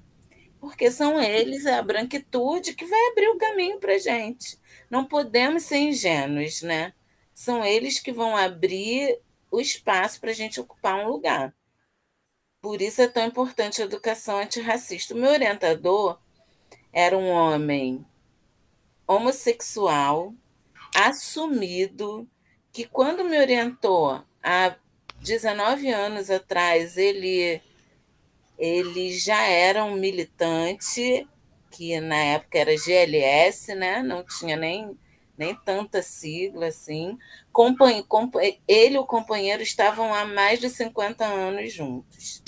Porque 0.59 0.91
são 0.91 1.21
eles, 1.21 1.65
é 1.65 1.75
a 1.75 1.81
branquitude, 1.81 2.73
que 2.73 2.85
vai 2.85 2.99
abrir 3.11 3.29
o 3.29 3.37
caminho 3.37 3.79
para 3.79 3.93
a 3.93 3.97
gente. 3.97 4.59
Não 4.89 5.05
podemos 5.05 5.63
ser 5.63 5.77
ingênuos, 5.77 6.61
né? 6.61 6.93
São 7.33 7.65
eles 7.65 7.99
que 7.99 8.11
vão 8.11 8.35
abrir 8.35 9.19
o 9.49 9.59
espaço 9.59 10.19
para 10.19 10.31
a 10.31 10.35
gente 10.35 10.59
ocupar 10.59 10.95
um 10.95 11.07
lugar. 11.07 11.53
Por 12.61 12.79
isso 12.79 13.01
é 13.01 13.07
tão 13.07 13.25
importante 13.25 13.81
a 13.81 13.85
educação 13.85 14.37
antirracista. 14.37 15.15
O 15.15 15.17
meu 15.17 15.31
orientador 15.31 16.19
era 16.93 17.17
um 17.17 17.27
homem 17.27 18.05
homossexual, 19.07 20.31
assumido, 20.95 22.27
que 22.71 22.85
quando 22.85 23.25
me 23.25 23.39
orientou 23.39 24.23
há 24.43 24.75
19 25.19 25.89
anos 25.89 26.29
atrás, 26.29 26.97
ele, 26.97 27.59
ele 28.59 29.17
já 29.17 29.41
era 29.41 29.83
um 29.83 29.95
militante, 29.95 31.27
que 31.71 31.99
na 31.99 32.17
época 32.17 32.59
era 32.59 32.77
GLS, 32.77 33.73
né? 33.73 34.03
não 34.03 34.23
tinha 34.23 34.55
nem, 34.55 34.95
nem 35.35 35.55
tanta 35.55 36.03
sigla 36.03 36.67
assim. 36.67 37.17
Ele 38.67 38.95
e 38.95 38.99
o 38.99 39.05
companheiro 39.05 39.63
estavam 39.63 40.13
há 40.13 40.25
mais 40.25 40.59
de 40.59 40.69
50 40.69 41.25
anos 41.25 41.73
juntos. 41.73 42.40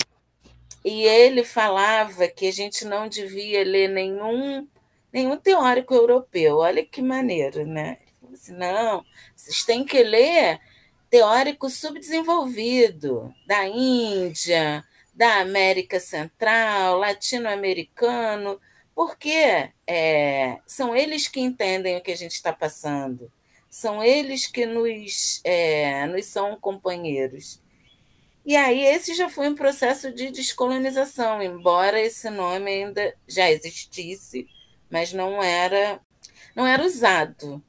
E 0.84 1.04
ele 1.04 1.42
falava 1.44 2.28
que 2.28 2.46
a 2.46 2.52
gente 2.52 2.84
não 2.84 3.08
devia 3.08 3.64
ler 3.64 3.88
nenhum, 3.88 4.68
nenhum 5.12 5.36
teórico 5.36 5.94
europeu. 5.94 6.58
Olha 6.58 6.84
que 6.84 7.00
maneiro, 7.00 7.66
né? 7.66 7.98
Falou 8.20 8.34
assim, 8.34 8.52
não, 8.54 9.04
vocês 9.34 9.64
têm 9.64 9.84
que 9.84 10.02
ler 10.02 10.60
teórico 11.08 11.70
subdesenvolvido 11.70 13.32
da 13.46 13.66
Índia, 13.66 14.84
da 15.14 15.40
América 15.40 16.00
Central, 16.00 16.98
latino-americano, 16.98 18.60
porque 18.94 19.70
é, 19.86 20.58
são 20.66 20.94
eles 20.94 21.28
que 21.28 21.40
entendem 21.40 21.96
o 21.96 22.00
que 22.00 22.12
a 22.12 22.16
gente 22.16 22.32
está 22.32 22.52
passando, 22.52 23.30
são 23.70 24.02
eles 24.02 24.46
que 24.46 24.66
nos, 24.66 25.40
é, 25.44 26.06
nos 26.06 26.26
são 26.26 26.56
companheiros. 26.60 27.60
E 28.44 28.56
aí 28.56 28.82
esse 28.84 29.14
já 29.14 29.28
foi 29.28 29.48
um 29.48 29.54
processo 29.54 30.12
de 30.12 30.30
descolonização, 30.30 31.42
embora 31.42 32.00
esse 32.00 32.28
nome 32.30 32.70
ainda 32.70 33.14
já 33.26 33.50
existisse, 33.50 34.46
mas 34.90 35.12
não 35.12 35.42
era 35.42 36.00
não 36.54 36.66
era 36.66 36.84
usado. 36.84 37.62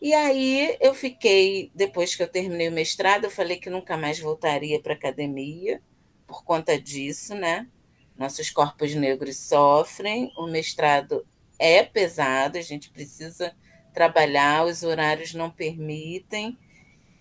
E 0.00 0.12
aí 0.14 0.76
eu 0.80 0.94
fiquei, 0.94 1.70
depois 1.74 2.14
que 2.14 2.22
eu 2.22 2.28
terminei 2.28 2.68
o 2.68 2.72
mestrado, 2.72 3.24
eu 3.24 3.30
falei 3.30 3.56
que 3.58 3.70
nunca 3.70 3.96
mais 3.96 4.18
voltaria 4.20 4.80
para 4.80 4.92
a 4.92 4.96
academia, 4.96 5.80
por 6.26 6.44
conta 6.44 6.78
disso, 6.80 7.34
né? 7.34 7.66
Nossos 8.16 8.50
corpos 8.50 8.94
negros 8.94 9.38
sofrem, 9.38 10.32
o 10.36 10.46
mestrado 10.46 11.26
é 11.58 11.82
pesado, 11.82 12.58
a 12.58 12.62
gente 12.62 12.90
precisa 12.90 13.54
trabalhar, 13.92 14.66
os 14.66 14.82
horários 14.82 15.34
não 15.34 15.50
permitem. 15.50 16.58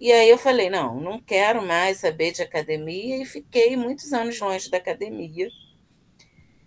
E 0.04 0.12
aí 0.12 0.30
eu 0.30 0.38
falei: 0.38 0.70
não, 0.70 1.00
não 1.00 1.18
quero 1.18 1.66
mais 1.66 2.00
saber 2.00 2.34
de 2.34 2.42
academia, 2.42 3.22
e 3.22 3.26
fiquei 3.26 3.78
muitos 3.78 4.12
anos 4.12 4.38
longe 4.38 4.70
da 4.70 4.78
academia, 4.78 5.48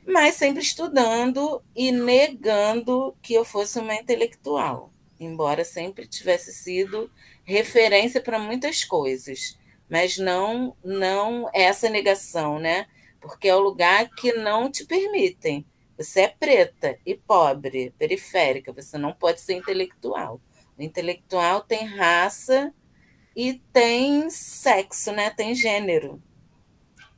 mas 0.07 0.37
sempre 0.37 0.63
estudando 0.63 1.63
e 1.75 1.93
negando 1.93 3.15
que 3.21 3.35
eu 3.35 3.45
fosse 3.45 3.79
uma 3.79 3.95
intelectual, 3.95 4.91
embora 5.21 5.65
sempre 5.65 6.07
tivesse 6.07 6.51
sido 6.51 7.11
referência 7.45 8.23
para 8.23 8.39
muitas 8.39 8.85
coisas, 8.85 9.59
mas 9.87 10.17
não 10.17 10.75
não 10.83 11.51
essa 11.53 11.91
negação, 11.91 12.59
né? 12.59 12.87
Porque 13.21 13.49
é 13.49 13.55
o 13.55 13.61
lugar 13.61 14.09
que 14.15 14.33
não 14.33 14.71
te 14.71 14.87
permitem. 14.87 15.67
Você 15.99 16.23
é 16.23 16.29
preta 16.29 16.99
e 17.05 17.15
pobre, 17.15 17.93
periférica, 17.99 18.73
você 18.73 18.97
não 18.97 19.13
pode 19.13 19.43
ser 19.43 19.53
intelectual. 19.53 20.41
O 20.79 20.83
intelectual 20.83 21.61
tem 21.61 21.85
raça 21.85 22.73
e 23.37 23.61
tem 23.71 24.31
sexo, 24.31 25.13
né? 25.13 25.29
Tem 25.29 25.55
gênero. 25.55 26.23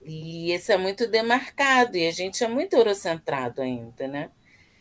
E 0.04 0.52
isso 0.52 0.72
é 0.72 0.76
muito 0.76 1.06
demarcado, 1.06 1.96
e 1.96 2.08
a 2.08 2.10
gente 2.10 2.42
é 2.42 2.48
muito 2.48 2.74
eurocentrado 2.74 3.62
ainda, 3.62 4.08
né? 4.08 4.30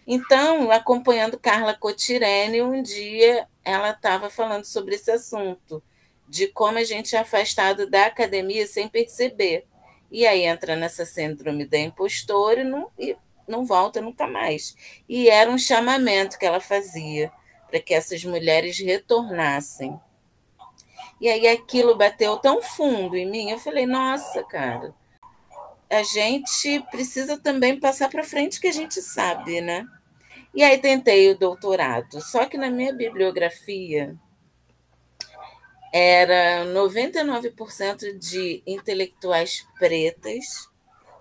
Então, 0.07 0.71
acompanhando 0.71 1.37
Carla 1.37 1.75
Cotirene, 1.75 2.61
um 2.61 2.81
dia 2.81 3.47
ela 3.63 3.91
estava 3.91 4.29
falando 4.29 4.65
sobre 4.65 4.95
esse 4.95 5.11
assunto, 5.11 5.83
de 6.27 6.47
como 6.47 6.77
a 6.77 6.83
gente 6.83 7.15
é 7.15 7.19
afastado 7.19 7.89
da 7.89 8.05
academia 8.05 8.65
sem 8.65 8.87
perceber. 8.87 9.65
E 10.09 10.25
aí 10.25 10.43
entra 10.43 10.75
nessa 10.75 11.05
síndrome 11.05 11.65
da 11.65 11.77
impostora 11.77 12.61
e 12.61 12.63
não, 12.63 12.89
e 12.97 13.17
não 13.47 13.65
volta 13.65 14.01
nunca 14.01 14.25
mais. 14.25 14.75
E 15.07 15.29
era 15.29 15.51
um 15.51 15.57
chamamento 15.57 16.39
que 16.39 16.45
ela 16.45 16.61
fazia 16.61 17.31
para 17.69 17.81
que 17.81 17.93
essas 17.93 18.23
mulheres 18.23 18.79
retornassem. 18.79 19.99
E 21.19 21.27
aí 21.27 21.47
aquilo 21.47 21.95
bateu 21.95 22.37
tão 22.37 22.61
fundo 22.61 23.15
em 23.15 23.29
mim, 23.29 23.49
eu 23.49 23.57
falei, 23.57 23.85
nossa, 23.85 24.43
cara, 24.43 24.93
a 25.89 26.03
gente 26.03 26.79
precisa 26.91 27.37
também 27.37 27.79
passar 27.79 28.09
para 28.09 28.23
frente 28.23 28.59
que 28.59 28.67
a 28.67 28.71
gente 28.71 29.01
sabe, 29.01 29.61
né? 29.61 29.85
E 30.53 30.63
aí 30.63 30.77
tentei 30.77 31.31
o 31.31 31.37
doutorado, 31.37 32.21
só 32.21 32.45
que 32.45 32.57
na 32.57 32.69
minha 32.69 32.93
bibliografia 32.93 34.15
era 35.93 36.65
99% 36.65 38.17
de 38.17 38.61
intelectuais 38.67 39.65
pretas, 39.79 40.69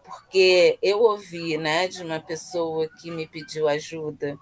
porque 0.05 0.79
eu 0.83 1.01
ouvi 1.01 1.57
né, 1.57 1.89
de 1.89 2.03
uma 2.03 2.21
pessoa 2.21 2.89
que 3.01 3.11
me 3.11 3.27
pediu 3.27 3.69
ajuda 3.69 4.39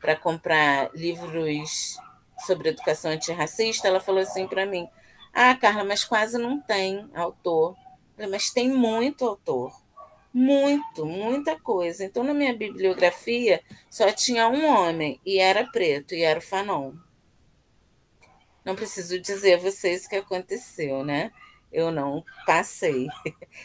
para 0.00 0.16
comprar 0.16 0.90
livros 0.94 1.96
sobre 2.44 2.68
educação 2.70 3.10
antirracista, 3.10 3.88
ela 3.88 4.00
falou 4.00 4.20
assim 4.20 4.46
para 4.46 4.66
mim: 4.66 4.88
Ah, 5.32 5.54
Carla, 5.54 5.84
mas 5.84 6.04
quase 6.04 6.38
não 6.38 6.60
tem 6.60 7.08
autor. 7.14 7.76
Falei, 8.14 8.30
mas 8.30 8.50
tem 8.50 8.70
muito 8.70 9.26
autor. 9.26 9.72
Muito, 10.32 11.06
muita 11.06 11.58
coisa. 11.58 12.04
Então, 12.04 12.22
na 12.22 12.34
minha 12.34 12.54
bibliografia, 12.54 13.62
só 13.90 14.12
tinha 14.12 14.48
um 14.48 14.66
homem, 14.66 15.18
e 15.24 15.38
era 15.38 15.64
preto, 15.64 16.14
e 16.14 16.22
era 16.22 16.38
o 16.38 16.42
Fanon. 16.42 16.92
Não 18.64 18.74
preciso 18.74 19.18
dizer 19.18 19.54
a 19.54 19.58
vocês 19.58 20.04
o 20.04 20.08
que 20.10 20.16
aconteceu, 20.16 21.04
né? 21.04 21.30
Eu 21.72 21.90
não 21.90 22.24
passei. 22.46 23.06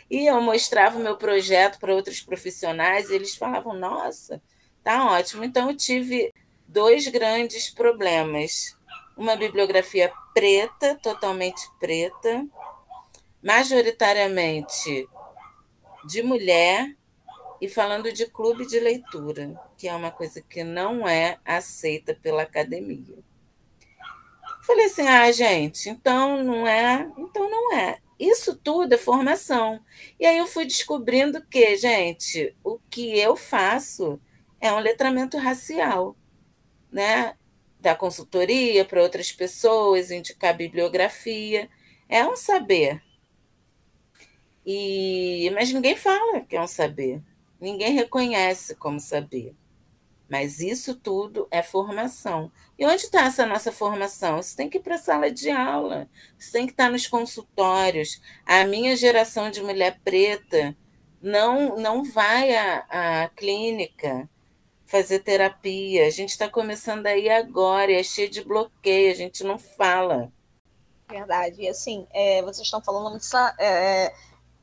E 0.09 0.27
eu 0.27 0.39
mostrava 0.41 0.97
o 0.97 1.01
meu 1.01 1.17
projeto 1.17 1.79
para 1.79 1.93
outros 1.93 2.21
profissionais, 2.21 3.09
e 3.09 3.15
eles 3.15 3.35
falavam: 3.35 3.73
nossa, 3.73 4.41
tá 4.83 5.05
ótimo. 5.11 5.43
Então, 5.43 5.69
eu 5.69 5.75
tive 5.75 6.33
dois 6.71 7.07
grandes 7.07 7.69
problemas. 7.69 8.77
Uma 9.17 9.35
bibliografia 9.35 10.11
preta, 10.33 10.95
totalmente 10.95 11.61
preta, 11.79 12.47
majoritariamente 13.43 15.07
de 16.05 16.23
mulher 16.23 16.95
e 17.59 17.67
falando 17.67 18.11
de 18.11 18.25
clube 18.25 18.65
de 18.65 18.79
leitura, 18.79 19.53
que 19.77 19.87
é 19.87 19.93
uma 19.93 20.11
coisa 20.11 20.41
que 20.41 20.63
não 20.63 21.07
é 21.07 21.37
aceita 21.45 22.15
pela 22.15 22.43
academia. 22.43 23.17
Falei 24.63 24.85
assim: 24.85 25.07
"Ah, 25.07 25.31
gente, 25.31 25.89
então 25.89 26.43
não 26.43 26.65
é, 26.65 27.11
então 27.17 27.49
não 27.49 27.75
é. 27.75 27.99
Isso 28.17 28.55
tudo 28.55 28.93
é 28.93 28.97
formação". 28.97 29.79
E 30.19 30.25
aí 30.25 30.37
eu 30.37 30.47
fui 30.47 30.65
descobrindo 30.65 31.45
que, 31.47 31.75
gente, 31.75 32.55
o 32.63 32.79
que 32.89 33.19
eu 33.19 33.35
faço 33.35 34.19
é 34.59 34.71
um 34.71 34.79
letramento 34.79 35.37
racial, 35.37 36.15
né? 36.91 37.35
Da 37.79 37.95
consultoria 37.95 38.85
para 38.85 39.01
outras 39.01 39.31
pessoas, 39.31 40.11
indicar 40.11 40.55
bibliografia, 40.55 41.69
é 42.07 42.25
um 42.25 42.35
saber 42.35 43.01
e, 44.65 45.49
mas 45.53 45.71
ninguém 45.71 45.95
fala 45.95 46.41
que 46.41 46.55
é 46.55 46.61
um 46.61 46.67
saber. 46.67 47.21
Ninguém 47.59 47.93
reconhece 47.93 48.75
como 48.75 48.99
saber. 48.99 49.55
Mas 50.29 50.59
isso 50.59 50.95
tudo 50.95 51.47
é 51.51 51.61
formação. 51.61 52.51
E 52.79 52.85
onde 52.85 53.03
está 53.03 53.25
essa 53.25 53.45
nossa 53.45 53.71
formação? 53.71 54.39
Isso 54.39 54.55
tem 54.55 54.69
que 54.69 54.77
ir 54.77 54.81
para 54.81 54.95
a 54.95 54.97
sala 54.97 55.29
de 55.29 55.49
aula, 55.49 56.09
isso 56.39 56.51
tem 56.51 56.65
que 56.65 56.71
estar 56.71 56.85
tá 56.85 56.91
nos 56.91 57.05
consultórios. 57.07 58.21
A 58.45 58.63
minha 58.65 58.95
geração 58.95 59.51
de 59.51 59.61
mulher 59.61 59.99
preta 60.03 60.75
não, 61.21 61.75
não 61.77 62.03
vai 62.03 62.55
à, 62.55 63.23
à 63.23 63.29
clínica 63.29 64.29
fazer 64.91 65.19
terapia. 65.19 66.05
A 66.05 66.09
gente 66.09 66.31
está 66.31 66.49
começando 66.49 67.07
aí 67.07 67.29
agora, 67.29 67.89
e 67.89 67.95
é 67.95 68.03
cheio 68.03 68.29
de 68.29 68.43
bloqueio, 68.43 69.11
a 69.11 69.15
gente 69.15 69.41
não 69.43 69.57
fala. 69.57 70.29
Verdade. 71.09 71.61
E 71.61 71.69
assim, 71.69 72.05
é, 72.11 72.41
vocês 72.41 72.67
estão 72.67 72.83
falando 72.83 73.09
muito. 73.09 73.25
É, 73.57 74.13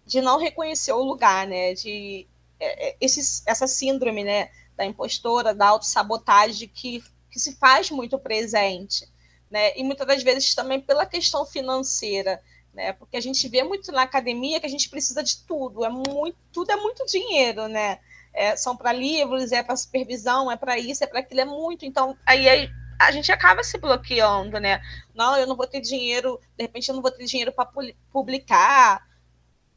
de 0.05 0.21
não 0.21 0.39
reconhecer 0.39 0.93
o 0.93 1.03
lugar, 1.03 1.47
né? 1.47 1.73
De 1.73 2.27
é, 2.61 2.91
é, 2.91 2.97
esse, 3.01 3.43
essa 3.47 3.67
síndrome, 3.67 4.23
né? 4.23 4.51
Da 4.77 4.85
impostora, 4.85 5.55
da 5.55 5.69
autossabotagem 5.69 6.69
que, 6.69 7.03
que 7.31 7.41
se 7.41 7.57
faz 7.57 7.91
muito 7.91 8.19
presente, 8.19 9.09
né? 9.51 9.77
E 9.79 9.83
muitas 9.83 10.07
das 10.07 10.23
vezes 10.23 10.55
também 10.55 10.81
pela 10.81 11.07
questão 11.07 11.47
financeira, 11.47 12.43
né? 12.75 12.93
Porque 12.93 13.17
a 13.17 13.21
gente 13.21 13.49
vê 13.49 13.63
muito 13.63 13.91
na 13.93 14.03
academia 14.03 14.61
que 14.61 14.67
a 14.67 14.71
gente 14.71 14.91
precisa 14.91 15.23
de 15.23 15.39
tudo, 15.45 15.85
é 15.85 15.89
muito, 15.89 16.37
tudo 16.53 16.71
é 16.71 16.77
muito 16.77 17.05
dinheiro, 17.07 17.67
né? 17.67 17.99
É, 18.33 18.57
são 18.57 18.77
para 18.77 18.93
livros, 18.93 19.53
é 19.53 19.63
para 19.63 19.77
supervisão, 19.77 20.51
é 20.51 20.57
para 20.57 20.79
isso, 20.79 21.03
é 21.03 21.07
para 21.07 21.21
aquilo, 21.21 21.41
é 21.41 21.45
muito. 21.45 21.85
Então, 21.85 22.17
aí, 22.25 22.71
a 22.99 23.13
gente 23.13 23.31
acaba 23.31 23.63
se 23.63 23.79
bloqueando, 23.79 24.59
né? 24.59 24.81
Não, 25.15 25.37
eu 25.37 25.47
não 25.47 25.57
vou 25.57 25.67
ter 25.67 25.81
dinheiro, 25.81 26.41
de 26.57 26.65
repente 26.65 26.89
eu 26.89 26.95
não 26.95 27.03
vou 27.03 27.11
ter 27.11 27.25
dinheiro 27.25 27.53
para 27.53 27.69
publicar, 28.13 29.07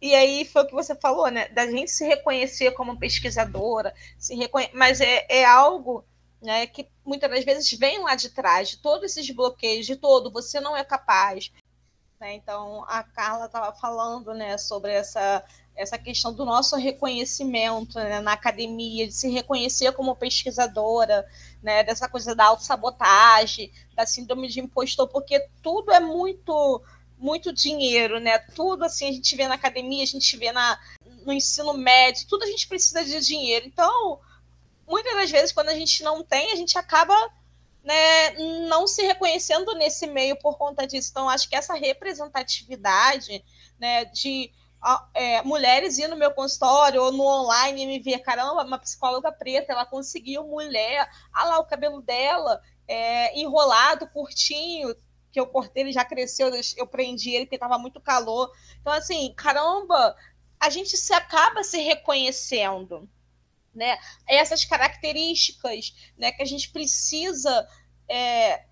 e 0.01 0.15
aí 0.15 0.43
foi 0.45 0.63
o 0.63 0.67
que 0.67 0.73
você 0.73 0.95
falou, 0.95 1.29
né? 1.29 1.47
Da 1.49 1.67
gente 1.67 1.91
se 1.91 2.03
reconhecer 2.05 2.71
como 2.71 2.97
pesquisadora, 2.97 3.93
se 4.17 4.35
reconhe... 4.35 4.69
mas 4.73 4.99
é, 4.99 5.25
é 5.29 5.45
algo 5.45 6.03
né, 6.41 6.65
que 6.65 6.89
muitas 7.05 7.29
das 7.29 7.45
vezes 7.45 7.71
vem 7.77 8.01
lá 8.01 8.15
de 8.15 8.29
trás, 8.29 8.69
de 8.69 8.77
todos 8.77 9.11
esses 9.11 9.29
bloqueios, 9.29 9.85
de 9.85 9.95
todo, 9.95 10.31
você 10.31 10.59
não 10.59 10.75
é 10.75 10.83
capaz. 10.83 11.51
Né? 12.19 12.33
Então, 12.33 12.83
a 12.87 13.03
Carla 13.03 13.45
estava 13.45 13.71
falando 13.73 14.33
né, 14.33 14.57
sobre 14.57 14.91
essa, 14.91 15.43
essa 15.75 15.97
questão 15.97 16.34
do 16.34 16.45
nosso 16.45 16.75
reconhecimento 16.75 17.95
né, 17.95 18.19
na 18.19 18.34
academia, 18.34 19.07
de 19.07 19.13
se 19.13 19.29
reconhecer 19.29 19.91
como 19.93 20.15
pesquisadora, 20.15 21.27
né, 21.62 21.84
dessa 21.84 22.07
coisa 22.07 22.36
da 22.36 22.45
autossabotagem, 22.45 23.71
da 23.95 24.05
síndrome 24.05 24.47
de 24.47 24.60
impostor, 24.60 25.07
porque 25.07 25.47
tudo 25.62 25.91
é 25.91 25.99
muito 25.99 26.81
muito 27.17 27.53
dinheiro, 27.53 28.19
né? 28.19 28.39
Tudo 28.39 28.84
assim 28.84 29.07
a 29.07 29.12
gente 29.12 29.36
vê 29.36 29.47
na 29.47 29.53
academia, 29.53 30.01
a 30.01 30.07
gente 30.07 30.36
vê 30.38 30.51
na, 30.51 30.79
no 31.23 31.31
ensino 31.31 31.71
médio, 31.71 32.25
tudo 32.27 32.43
a 32.43 32.47
gente 32.47 32.67
precisa 32.67 33.05
de 33.05 33.19
dinheiro. 33.21 33.67
Então, 33.67 34.19
muitas 34.88 35.13
das 35.13 35.29
vezes, 35.29 35.51
quando 35.51 35.69
a 35.69 35.75
gente 35.75 36.03
não 36.03 36.23
tem, 36.23 36.51
a 36.51 36.55
gente 36.55 36.75
acaba 36.79 37.13
né, 37.84 38.31
não 38.67 38.88
se 38.88 39.03
reconhecendo 39.03 39.73
nesse 39.75 40.07
meio 40.07 40.36
por 40.36 40.57
conta 40.57 40.88
disso. 40.88 41.10
Então, 41.12 41.29
acho 41.29 41.47
que 41.47 41.55
essa 41.55 41.75
representatividade 41.75 43.43
né, 43.79 44.05
de 44.05 44.51
é, 45.13 45.41
mulheres 45.43 45.97
ir 45.97 46.07
no 46.07 46.15
meu 46.15 46.31
consultório 46.31 47.03
ou 47.03 47.11
no 47.11 47.23
online 47.23 47.83
e 47.83 47.85
me 47.85 47.99
ver, 47.99 48.19
caramba, 48.19 48.63
uma 48.63 48.79
psicóloga 48.79 49.31
preta, 49.31 49.71
ela 49.71 49.85
conseguiu 49.85 50.47
mulher, 50.47 51.07
ah 51.31 51.45
lá 51.45 51.59
o 51.59 51.65
cabelo 51.65 52.01
dela 52.01 52.59
é, 52.87 53.39
enrolado, 53.39 54.07
curtinho, 54.07 54.95
que 55.31 55.39
eu 55.39 55.47
cortei, 55.47 55.83
ele 55.83 55.93
já 55.93 56.03
cresceu, 56.03 56.51
eu 56.75 56.87
prendi 56.87 57.31
ele 57.31 57.45
porque 57.45 57.55
estava 57.55 57.77
muito 57.77 58.01
calor. 58.01 58.51
Então, 58.81 58.91
assim, 58.91 59.33
caramba, 59.35 60.15
a 60.59 60.69
gente 60.69 60.97
se 60.97 61.13
acaba 61.13 61.63
se 61.63 61.79
reconhecendo, 61.79 63.09
né? 63.73 63.97
Essas 64.27 64.65
características, 64.65 65.93
né, 66.17 66.31
que 66.31 66.41
a 66.41 66.45
gente 66.45 66.69
precisa 66.71 67.67
é, 68.09 68.65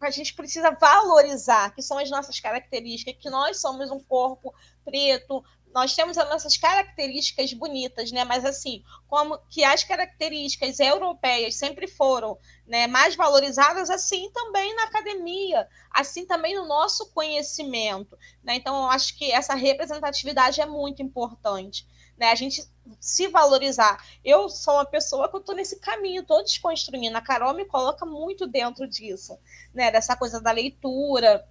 a 0.00 0.10
gente 0.10 0.34
precisa 0.34 0.70
valorizar, 0.72 1.74
que 1.74 1.82
são 1.82 1.98
as 1.98 2.10
nossas 2.10 2.38
características, 2.38 3.16
que 3.18 3.30
nós 3.30 3.60
somos 3.60 3.90
um 3.90 3.98
corpo 3.98 4.54
preto, 4.86 5.44
nós 5.76 5.94
temos 5.94 6.16
as 6.16 6.26
nossas 6.30 6.56
características 6.56 7.52
bonitas, 7.52 8.10
né? 8.10 8.24
Mas 8.24 8.46
assim, 8.46 8.82
como 9.06 9.36
que 9.50 9.62
as 9.62 9.84
características 9.84 10.80
europeias 10.80 11.56
sempre 11.56 11.86
foram 11.86 12.38
né, 12.66 12.86
mais 12.86 13.14
valorizadas, 13.14 13.90
assim 13.90 14.30
também 14.32 14.74
na 14.74 14.84
academia, 14.84 15.68
assim 15.90 16.24
também 16.24 16.54
no 16.54 16.66
nosso 16.66 17.12
conhecimento. 17.12 18.16
Né? 18.42 18.54
Então, 18.54 18.74
eu 18.74 18.88
acho 18.88 19.18
que 19.18 19.30
essa 19.30 19.54
representatividade 19.54 20.62
é 20.62 20.66
muito 20.66 21.02
importante. 21.02 21.86
Né? 22.16 22.30
A 22.30 22.34
gente 22.34 22.66
se 22.98 23.28
valorizar. 23.28 24.02
Eu 24.24 24.48
sou 24.48 24.74
uma 24.74 24.86
pessoa 24.86 25.28
que 25.28 25.36
eu 25.36 25.40
estou 25.40 25.54
nesse 25.54 25.78
caminho, 25.78 26.22
estou 26.22 26.42
desconstruindo. 26.42 27.18
A 27.18 27.20
Carol 27.20 27.52
me 27.52 27.66
coloca 27.66 28.06
muito 28.06 28.46
dentro 28.46 28.88
disso, 28.88 29.38
né? 29.74 29.90
Dessa 29.90 30.16
coisa 30.16 30.40
da 30.40 30.52
leitura, 30.52 31.46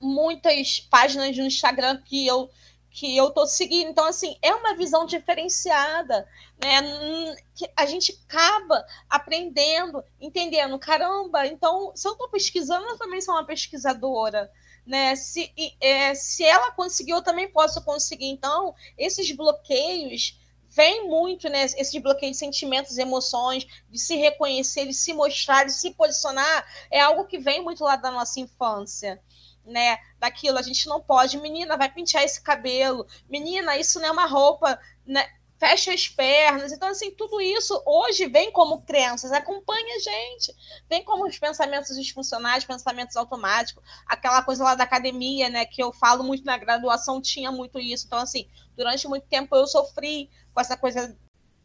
muitas 0.00 0.80
páginas 0.80 1.36
no 1.36 1.44
Instagram 1.44 2.00
que 2.02 2.26
eu 2.26 2.50
que 2.90 3.16
eu 3.16 3.30
tô 3.30 3.46
seguindo. 3.46 3.88
Então, 3.88 4.04
assim, 4.04 4.36
é 4.42 4.52
uma 4.54 4.74
visão 4.74 5.06
diferenciada, 5.06 6.26
né? 6.62 7.36
Que 7.54 7.70
a 7.76 7.86
gente 7.86 8.18
acaba 8.26 8.84
aprendendo, 9.08 10.02
entendendo, 10.20 10.78
caramba, 10.78 11.46
então, 11.46 11.92
se 11.94 12.06
eu 12.06 12.12
estou 12.12 12.28
pesquisando, 12.28 12.86
eu 12.88 12.98
também 12.98 13.20
sou 13.20 13.34
uma 13.34 13.46
pesquisadora. 13.46 14.50
Né? 14.84 15.14
Se, 15.14 15.52
é, 15.80 16.14
se 16.14 16.42
ela 16.42 16.72
conseguiu, 16.72 17.16
eu 17.16 17.22
também 17.22 17.48
posso 17.48 17.84
conseguir. 17.84 18.26
Então, 18.26 18.74
esses 18.98 19.30
bloqueios 19.30 20.40
vêm 20.68 21.06
muito, 21.08 21.48
né? 21.48 21.64
Esses 21.64 22.02
bloqueios 22.02 22.32
de 22.32 22.38
sentimentos, 22.38 22.98
emoções, 22.98 23.66
de 23.88 23.98
se 23.98 24.16
reconhecer, 24.16 24.86
de 24.86 24.94
se 24.94 25.12
mostrar, 25.12 25.64
de 25.64 25.72
se 25.72 25.92
posicionar, 25.92 26.66
é 26.90 27.00
algo 27.00 27.26
que 27.26 27.38
vem 27.38 27.62
muito 27.62 27.84
lá 27.84 27.96
da 27.96 28.10
nossa 28.10 28.40
infância 28.40 29.20
né, 29.64 29.98
daquilo. 30.18 30.58
A 30.58 30.62
gente 30.62 30.88
não 30.88 31.00
pode, 31.00 31.38
menina, 31.38 31.76
vai 31.76 31.90
pentear 31.90 32.24
esse 32.24 32.40
cabelo, 32.42 33.06
menina, 33.28 33.76
isso 33.76 33.98
não 33.98 34.08
é 34.08 34.10
uma 34.10 34.26
roupa, 34.26 34.78
né? 35.06 35.26
Fecha 35.58 35.92
as 35.92 36.08
pernas. 36.08 36.72
Então, 36.72 36.88
assim, 36.88 37.10
tudo 37.10 37.38
isso 37.38 37.82
hoje 37.84 38.26
vem 38.26 38.50
como 38.50 38.80
crenças, 38.80 39.30
acompanha 39.30 39.96
a 39.96 39.98
gente. 39.98 40.56
Vem 40.88 41.04
como 41.04 41.26
os 41.26 41.38
pensamentos 41.38 41.94
disfuncionais, 41.96 42.64
pensamentos 42.64 43.14
automáticos, 43.14 43.84
aquela 44.06 44.42
coisa 44.42 44.64
lá 44.64 44.74
da 44.74 44.84
academia, 44.84 45.50
né? 45.50 45.66
Que 45.66 45.82
eu 45.82 45.92
falo 45.92 46.24
muito 46.24 46.46
na 46.46 46.56
graduação, 46.56 47.20
tinha 47.20 47.52
muito 47.52 47.78
isso. 47.78 48.06
Então, 48.06 48.18
assim, 48.18 48.48
durante 48.74 49.06
muito 49.06 49.26
tempo 49.26 49.54
eu 49.54 49.66
sofri 49.66 50.30
com 50.54 50.60
essa 50.62 50.78
coisa 50.78 51.14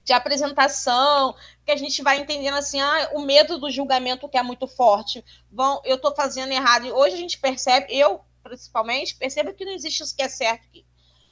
de 0.06 0.14
apresentação, 0.14 1.36
que 1.66 1.72
a 1.72 1.76
gente 1.76 2.04
vai 2.04 2.20
entendendo 2.20 2.56
assim, 2.56 2.80
ah, 2.80 3.10
o 3.16 3.22
medo 3.22 3.58
do 3.58 3.72
julgamento 3.72 4.30
que 4.30 4.38
é 4.38 4.44
muito 4.44 4.68
forte. 4.68 5.26
Bom, 5.50 5.82
eu 5.84 5.96
estou 5.96 6.16
fazendo 6.16 6.52
errado. 6.52 6.86
E 6.86 6.92
hoje 6.92 7.16
a 7.16 7.18
gente 7.18 7.40
percebe, 7.40 7.88
eu 7.90 8.24
principalmente, 8.44 9.16
percebo 9.16 9.54
que 9.54 9.66
não 9.66 9.72
existe 9.74 10.04
o 10.04 10.16
que 10.16 10.22
é 10.22 10.30
certo 10.30 10.68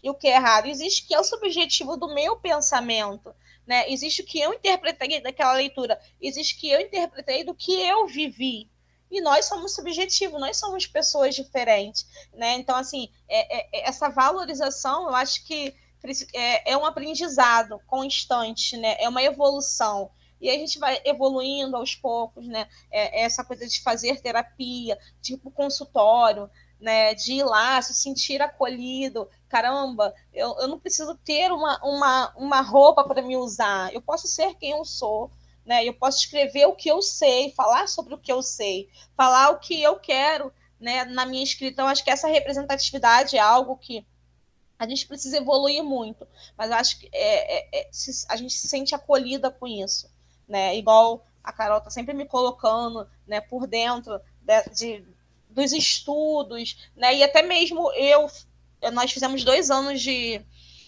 e 0.02 0.10
o 0.10 0.16
que 0.16 0.28
é 0.28 0.36
errado. 0.36 0.66
Existe 0.66 1.04
o 1.04 1.08
que 1.08 1.14
é 1.14 1.20
o 1.20 1.24
subjetivo 1.24 1.96
do 1.96 2.14
meu 2.14 2.36
pensamento. 2.38 3.34
Né? 3.66 3.90
Existe 3.92 4.24
o 4.24 4.26
que 4.26 4.40
eu 4.40 4.52
interpretei 4.52 5.22
daquela 5.22 5.54
leitura. 5.54 6.00
Existe 6.20 6.56
o 6.56 6.60
que 6.60 6.70
eu 6.70 6.82
interpretei 6.82 7.44
do 7.44 7.54
que 7.54 7.72
eu 7.80 8.08
vivi. 8.08 8.70
E 9.12 9.22
nós 9.22 9.46
somos 9.46 9.76
subjetivos, 9.76 10.42
nós 10.42 10.58
somos 10.58 10.88
pessoas 10.88 11.36
diferentes. 11.36 12.08
Né? 12.34 12.56
Então, 12.56 12.76
assim, 12.76 13.10
é, 13.30 13.60
é, 13.60 13.70
é 13.72 13.88
essa 13.88 14.10
valorização, 14.10 15.04
eu 15.04 15.16
acho 15.16 15.46
que 15.46 15.76
é, 16.34 16.72
é 16.72 16.78
um 16.78 16.86
aprendizado 16.86 17.80
constante, 17.88 18.78
né? 18.78 18.96
É 19.00 19.08
uma 19.08 19.24
evolução. 19.24 20.12
E 20.42 20.50
a 20.50 20.54
gente 20.54 20.78
vai 20.78 21.00
evoluindo 21.06 21.78
aos 21.78 21.96
poucos, 21.96 22.46
né? 22.48 22.68
É, 22.92 23.22
é 23.22 23.24
essa 23.24 23.44
coisa 23.44 23.66
de 23.66 23.82
fazer 23.82 24.22
terapia, 24.22 25.00
tipo 25.22 25.50
consultório, 25.50 26.50
né? 26.80 27.14
De 27.14 27.34
ir 27.34 27.44
lá, 27.44 27.82
se 27.82 27.94
sentir 27.94 28.42
acolhido. 28.42 29.30
Caramba, 29.48 30.14
eu, 30.34 30.56
eu 30.60 30.68
não 30.68 30.80
preciso 30.80 31.16
ter 31.24 31.52
uma, 31.52 31.80
uma, 31.84 32.34
uma 32.36 32.62
roupa 32.62 33.04
para 33.06 33.22
me 33.22 33.38
usar. 33.38 33.94
Eu 33.94 34.02
posso 34.02 34.28
ser 34.28 34.56
quem 34.56 34.72
eu 34.72 34.84
sou. 34.84 35.32
Né? 35.66 35.86
Eu 35.86 35.94
posso 35.94 36.20
escrever 36.20 36.66
o 36.66 36.76
que 36.76 36.90
eu 36.90 37.02
sei, 37.02 37.52
falar 37.52 37.88
sobre 37.88 38.14
o 38.14 38.18
que 38.18 38.30
eu 38.30 38.42
sei, 38.42 38.90
falar 39.16 39.50
o 39.52 39.60
que 39.60 39.82
eu 39.82 39.98
quero 39.98 40.52
né, 40.78 41.06
na 41.06 41.26
minha 41.26 41.42
escrita. 41.44 41.72
Então, 41.72 41.88
acho 41.88 42.04
que 42.04 42.12
essa 42.12 42.28
representatividade 42.28 43.38
é 43.38 43.40
algo 43.40 43.78
que 43.78 44.06
a 44.78 44.88
gente 44.88 45.08
precisa 45.08 45.38
evoluir 45.38 45.84
muito, 45.84 46.28
mas 46.58 46.72
acho 46.72 47.00
que 47.00 47.10
é, 47.14 47.80
é, 47.80 47.82
é, 47.82 47.90
a 48.30 48.36
gente 48.36 48.54
se 48.54 48.68
sente 48.68 48.94
acolhida 48.94 49.50
com 49.50 49.68
isso, 49.68 50.10
né? 50.48 50.76
Igual 50.76 51.26
a 51.44 51.52
Carol 51.52 51.78
está 51.78 51.90
sempre 51.90 52.14
me 52.14 52.26
colocando, 52.26 53.08
né, 53.28 53.42
por 53.42 53.68
dentro 53.68 54.20
de, 54.42 54.70
de, 54.76 55.06
dos 55.50 55.72
estudos, 55.74 56.90
né? 56.96 57.16
E 57.16 57.24
até 57.24 57.42
mesmo 57.42 57.92
eu, 57.94 58.30
nós 58.92 59.12
fizemos 59.12 59.44
dois 59.44 59.70
anos 59.70 60.02
de 60.02 60.42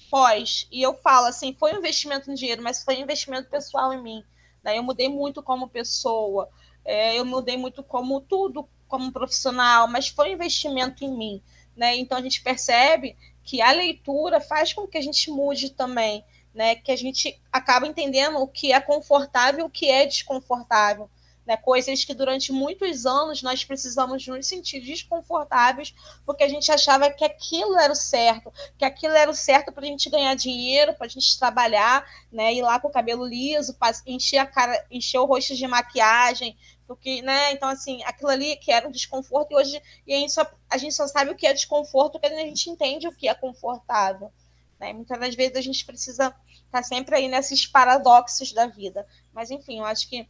pós 0.09 0.67
e 0.71 0.81
eu 0.81 0.93
falo 0.95 1.27
assim, 1.27 1.53
foi 1.53 1.73
um 1.73 1.77
investimento 1.77 2.31
em 2.31 2.35
dinheiro, 2.35 2.63
mas 2.63 2.83
foi 2.83 2.97
um 2.97 3.01
investimento 3.01 3.49
pessoal 3.49 3.93
em 3.93 4.01
mim. 4.01 4.23
Né? 4.63 4.77
Eu 4.77 4.83
mudei 4.83 5.09
muito 5.09 5.43
como 5.43 5.69
pessoa, 5.69 6.49
é, 6.83 7.19
eu 7.19 7.25
mudei 7.25 7.57
muito 7.57 7.83
como 7.83 8.21
tudo, 8.21 8.67
como 8.87 9.11
profissional, 9.11 9.87
mas 9.87 10.07
foi 10.07 10.29
um 10.29 10.33
investimento 10.33 11.03
em 11.03 11.15
mim. 11.15 11.41
Né? 11.75 11.95
Então 11.97 12.17
a 12.17 12.21
gente 12.21 12.41
percebe 12.41 13.17
que 13.45 13.61
a 13.61 13.71
leitura 13.71 14.41
faz 14.41 14.73
com 14.73 14.87
que 14.87 14.97
a 14.97 15.01
gente 15.01 15.29
mude 15.29 15.69
também, 15.69 16.25
né? 16.53 16.75
Que 16.75 16.91
a 16.91 16.97
gente 16.97 17.39
acaba 17.51 17.87
entendendo 17.87 18.39
o 18.39 18.47
que 18.47 18.73
é 18.73 18.81
confortável 18.81 19.61
e 19.61 19.63
o 19.63 19.69
que 19.69 19.89
é 19.89 20.05
desconfortável. 20.05 21.09
Né, 21.45 21.55
coisas 21.55 22.03
que 22.03 22.15
durante 22.15 22.51
muitos 22.51 23.05
anos 23.05 23.43
nós 23.43 23.63
precisamos 23.63 24.25
nos 24.25 24.47
sentir 24.47 24.79
desconfortáveis 24.79 25.93
porque 26.25 26.43
a 26.43 26.49
gente 26.49 26.71
achava 26.71 27.07
que 27.11 27.23
aquilo 27.23 27.77
era 27.77 27.93
o 27.93 27.95
certo, 27.95 28.51
que 28.75 28.83
aquilo 28.83 29.13
era 29.13 29.29
o 29.29 29.35
certo 29.35 29.71
para 29.71 29.83
a 29.83 29.87
gente 29.87 30.09
ganhar 30.09 30.33
dinheiro, 30.33 30.95
para 30.95 31.05
a 31.05 31.07
gente 31.07 31.37
trabalhar, 31.37 32.03
né, 32.31 32.51
ir 32.51 32.63
lá 32.63 32.79
com 32.79 32.87
o 32.87 32.91
cabelo 32.91 33.23
liso, 33.23 33.77
encher 34.07 34.39
a 34.39 34.47
cara, 34.47 34.87
encher 34.89 35.19
o 35.19 35.25
rosto 35.25 35.53
de 35.53 35.67
maquiagem, 35.67 36.57
porque, 36.87 37.21
né? 37.21 37.51
Então, 37.53 37.67
assim, 37.69 38.03
aquilo 38.03 38.29
ali 38.29 38.55
que 38.57 38.71
era 38.71 38.87
um 38.87 38.91
desconforto, 38.91 39.51
e 39.51 39.55
hoje 39.55 39.81
e 40.05 40.13
a, 40.13 40.17
gente 40.19 40.31
só, 40.31 40.45
a 40.69 40.77
gente 40.77 40.93
só 40.93 41.07
sabe 41.07 41.31
o 41.31 41.35
que 41.35 41.47
é 41.47 41.53
desconforto 41.53 42.19
quando 42.19 42.33
a 42.33 42.45
gente 42.45 42.69
entende 42.69 43.07
o 43.07 43.15
que 43.15 43.27
é 43.27 43.33
confortável. 43.33 44.31
Né? 44.79 44.93
Muitas 44.93 45.19
das 45.19 45.35
vezes 45.35 45.55
a 45.55 45.61
gente 45.61 45.85
precisa 45.85 46.27
estar 46.27 46.65
tá 46.71 46.83
sempre 46.83 47.15
aí 47.15 47.27
nesses 47.27 47.65
paradoxos 47.65 48.51
da 48.53 48.67
vida. 48.67 49.07
Mas, 49.33 49.51
enfim, 49.51 49.79
eu 49.79 49.85
acho 49.85 50.09
que 50.09 50.27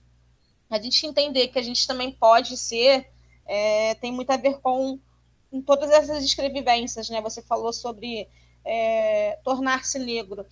a 0.70 0.80
gente 0.80 1.06
entender 1.06 1.50
que 1.50 1.60
a 1.60 1.64
gente 1.64 1.86
também 1.86 2.12
pode 2.12 2.58
ser 2.58 3.10
é, 3.46 3.94
tem 3.96 4.12
muito 4.12 4.32
a 4.32 4.38
ver 4.38 4.60
com, 4.60 5.00
com 5.52 5.62
todas 5.62 5.92
essas 5.92 6.24
escrevivências, 6.24 7.10
né? 7.10 7.22
Você 7.22 7.42
falou 7.42 7.72
sobre 7.72 8.28
é, 8.64 9.40
tornar-se 9.44 10.00
negro. 10.00 10.46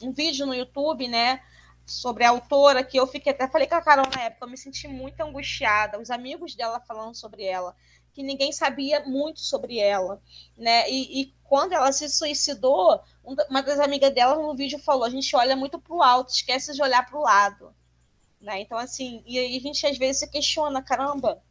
Um 0.00 0.12
vídeo 0.12 0.46
no 0.46 0.54
YouTube, 0.54 1.08
né? 1.08 1.42
Sobre 1.92 2.24
a 2.24 2.30
autora, 2.30 2.84
que 2.84 2.98
eu 2.98 3.06
fiquei 3.06 3.32
até 3.32 3.48
falei 3.48 3.66
com 3.66 3.74
a 3.74 3.82
Carol 3.82 4.06
na 4.14 4.22
época, 4.22 4.44
eu 4.44 4.50
me 4.50 4.56
senti 4.56 4.86
muito 4.86 5.20
angustiada, 5.20 5.98
os 5.98 6.10
amigos 6.10 6.54
dela 6.54 6.80
falando 6.80 7.14
sobre 7.14 7.44
ela, 7.44 7.74
que 8.12 8.22
ninguém 8.22 8.52
sabia 8.52 9.04
muito 9.04 9.40
sobre 9.40 9.78
ela, 9.78 10.20
né? 10.56 10.90
E, 10.90 11.20
e 11.20 11.34
quando 11.44 11.72
ela 11.72 11.92
se 11.92 12.08
suicidou, 12.08 13.00
uma 13.22 13.62
das 13.62 13.78
amigas 13.78 14.12
dela 14.12 14.36
no 14.36 14.54
vídeo 14.54 14.78
falou: 14.78 15.04
a 15.04 15.10
gente 15.10 15.34
olha 15.36 15.56
muito 15.56 15.78
para 15.78 15.94
o 15.94 16.02
alto, 16.02 16.32
esquece 16.32 16.74
de 16.74 16.82
olhar 16.82 17.06
para 17.06 17.18
o 17.18 17.22
lado, 17.22 17.74
né? 18.40 18.60
Então 18.60 18.76
assim, 18.76 19.22
e 19.26 19.38
aí 19.38 19.56
a 19.56 19.60
gente 19.60 19.86
às 19.86 19.96
vezes 19.96 20.20
se 20.20 20.30
questiona, 20.30 20.82
caramba, 20.82 21.42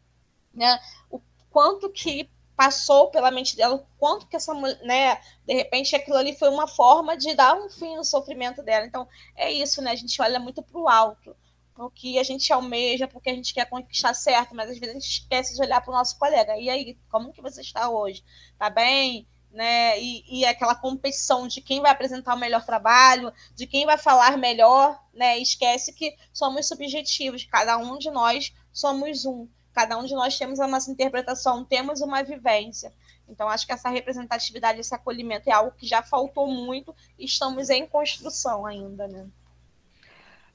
né? 0.54 0.80
O 1.10 1.22
quanto 1.50 1.90
que 1.90 2.30
passou 2.58 3.12
pela 3.12 3.30
mente 3.30 3.56
dela 3.56 3.76
o 3.76 3.86
quanto 4.00 4.28
que 4.28 4.36
essa 4.36 4.52
mulher, 4.52 4.84
né, 4.84 5.22
de 5.46 5.54
repente 5.54 5.96
aquilo 5.96 6.18
ali 6.18 6.36
foi 6.36 6.50
uma 6.50 6.68
forma 6.68 7.16
de 7.16 7.36
dar 7.36 7.56
um 7.56 7.70
fim 7.70 7.96
no 7.96 8.04
sofrimento 8.04 8.64
dela. 8.64 8.84
Então, 8.84 9.08
é 9.36 9.52
isso, 9.52 9.80
né? 9.80 9.92
A 9.92 9.96
gente 9.96 10.20
olha 10.20 10.40
muito 10.40 10.64
para 10.64 10.82
o 10.82 10.90
alto, 10.90 11.38
porque 11.76 12.18
a 12.20 12.24
gente 12.24 12.52
almeja, 12.52 13.08
porque 13.08 13.30
a 13.30 13.36
gente 13.36 13.54
quer 13.54 13.70
conquistar 13.70 14.16
certo, 14.16 14.56
mas 14.56 14.72
às 14.72 14.80
vezes 14.80 14.96
a 14.96 15.00
gente 15.00 15.12
esquece 15.12 15.56
de 15.56 15.62
olhar 15.62 15.82
para 15.82 15.92
o 15.92 15.96
nosso 15.96 16.18
colega. 16.18 16.58
E 16.58 16.68
aí, 16.68 16.98
como 17.12 17.32
que 17.32 17.44
você 17.44 17.62
está 17.62 17.92
hoje? 17.92 18.24
Tá 18.58 18.72
bem? 18.72 19.28
Né? 19.52 20.00
E, 20.02 20.40
e 20.40 20.46
aquela 20.46 20.74
competição 20.74 21.48
de 21.48 21.62
quem 21.62 21.80
vai 21.80 21.92
apresentar 21.92 22.34
o 22.34 22.40
melhor 22.40 22.66
trabalho, 22.66 23.32
de 23.56 23.68
quem 23.68 23.86
vai 23.86 24.00
falar 24.00 24.36
melhor, 24.36 25.00
né? 25.14 25.38
Esquece 25.38 25.94
que 25.94 26.16
somos 26.34 26.68
subjetivos, 26.68 27.46
cada 27.46 27.78
um 27.78 28.00
de 28.00 28.10
nós 28.10 28.52
somos 28.74 29.26
um. 29.26 29.48
Cada 29.78 29.96
um 29.96 30.06
de 30.06 30.16
nós 30.16 30.36
temos 30.36 30.60
a 30.60 30.66
nossa 30.68 30.90
interpretação, 30.90 31.64
temos 31.64 32.02
uma 32.02 32.24
vivência. 32.24 32.92
Então, 33.30 33.48
acho 33.48 33.64
que 33.64 33.72
essa 33.72 33.90
representatividade, 33.90 34.80
esse 34.80 34.96
acolhimento 34.96 35.48
é 35.48 35.54
algo 35.54 35.70
que 35.78 35.86
já 35.86 36.02
faltou 36.02 36.48
muito 36.48 36.96
e 37.16 37.26
estamos 37.26 37.70
em 37.70 37.86
construção 37.86 38.66
ainda, 38.66 39.08
né? 39.08 39.28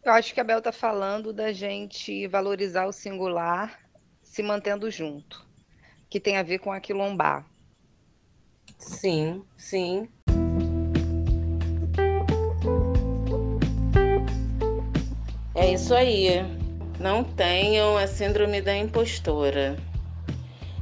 Eu 0.03 0.13
acho 0.13 0.35
que 0.35 0.41
a 0.41 0.45
Bel 0.45 0.59
está 0.59 0.73
falando 0.73 1.33
da 1.33 1.53
gente 1.53 2.27
valorizar 2.27 2.85
o 2.87 2.93
singular 2.93 3.79
se 4.25 4.43
mantendo 4.43 4.91
junto, 4.91 5.47
que 6.11 6.19
tem 6.19 6.37
a 6.37 6.43
ver 6.43 6.59
com 6.59 6.73
aquilombar. 6.73 7.47
Sim, 8.77 9.45
sim. 9.57 10.09
É 15.55 15.73
isso 15.73 15.95
aí 15.95 16.62
não 17.03 17.25
tenham 17.25 17.97
a 17.97 18.07
síndrome 18.07 18.63
da 18.63 18.77
impostora. 18.77 19.77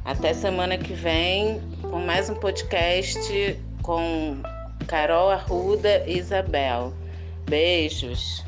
Até 0.05 0.35
semana 0.35 0.77
que 0.77 0.93
vem 0.93 1.59
com 1.81 1.99
mais 1.99 2.29
um 2.29 2.35
podcast 2.35 3.59
com 3.81 4.39
Carol 4.87 5.31
Arruda 5.31 6.03
e 6.05 6.19
Isabel. 6.19 6.93
Beijos. 7.49 8.45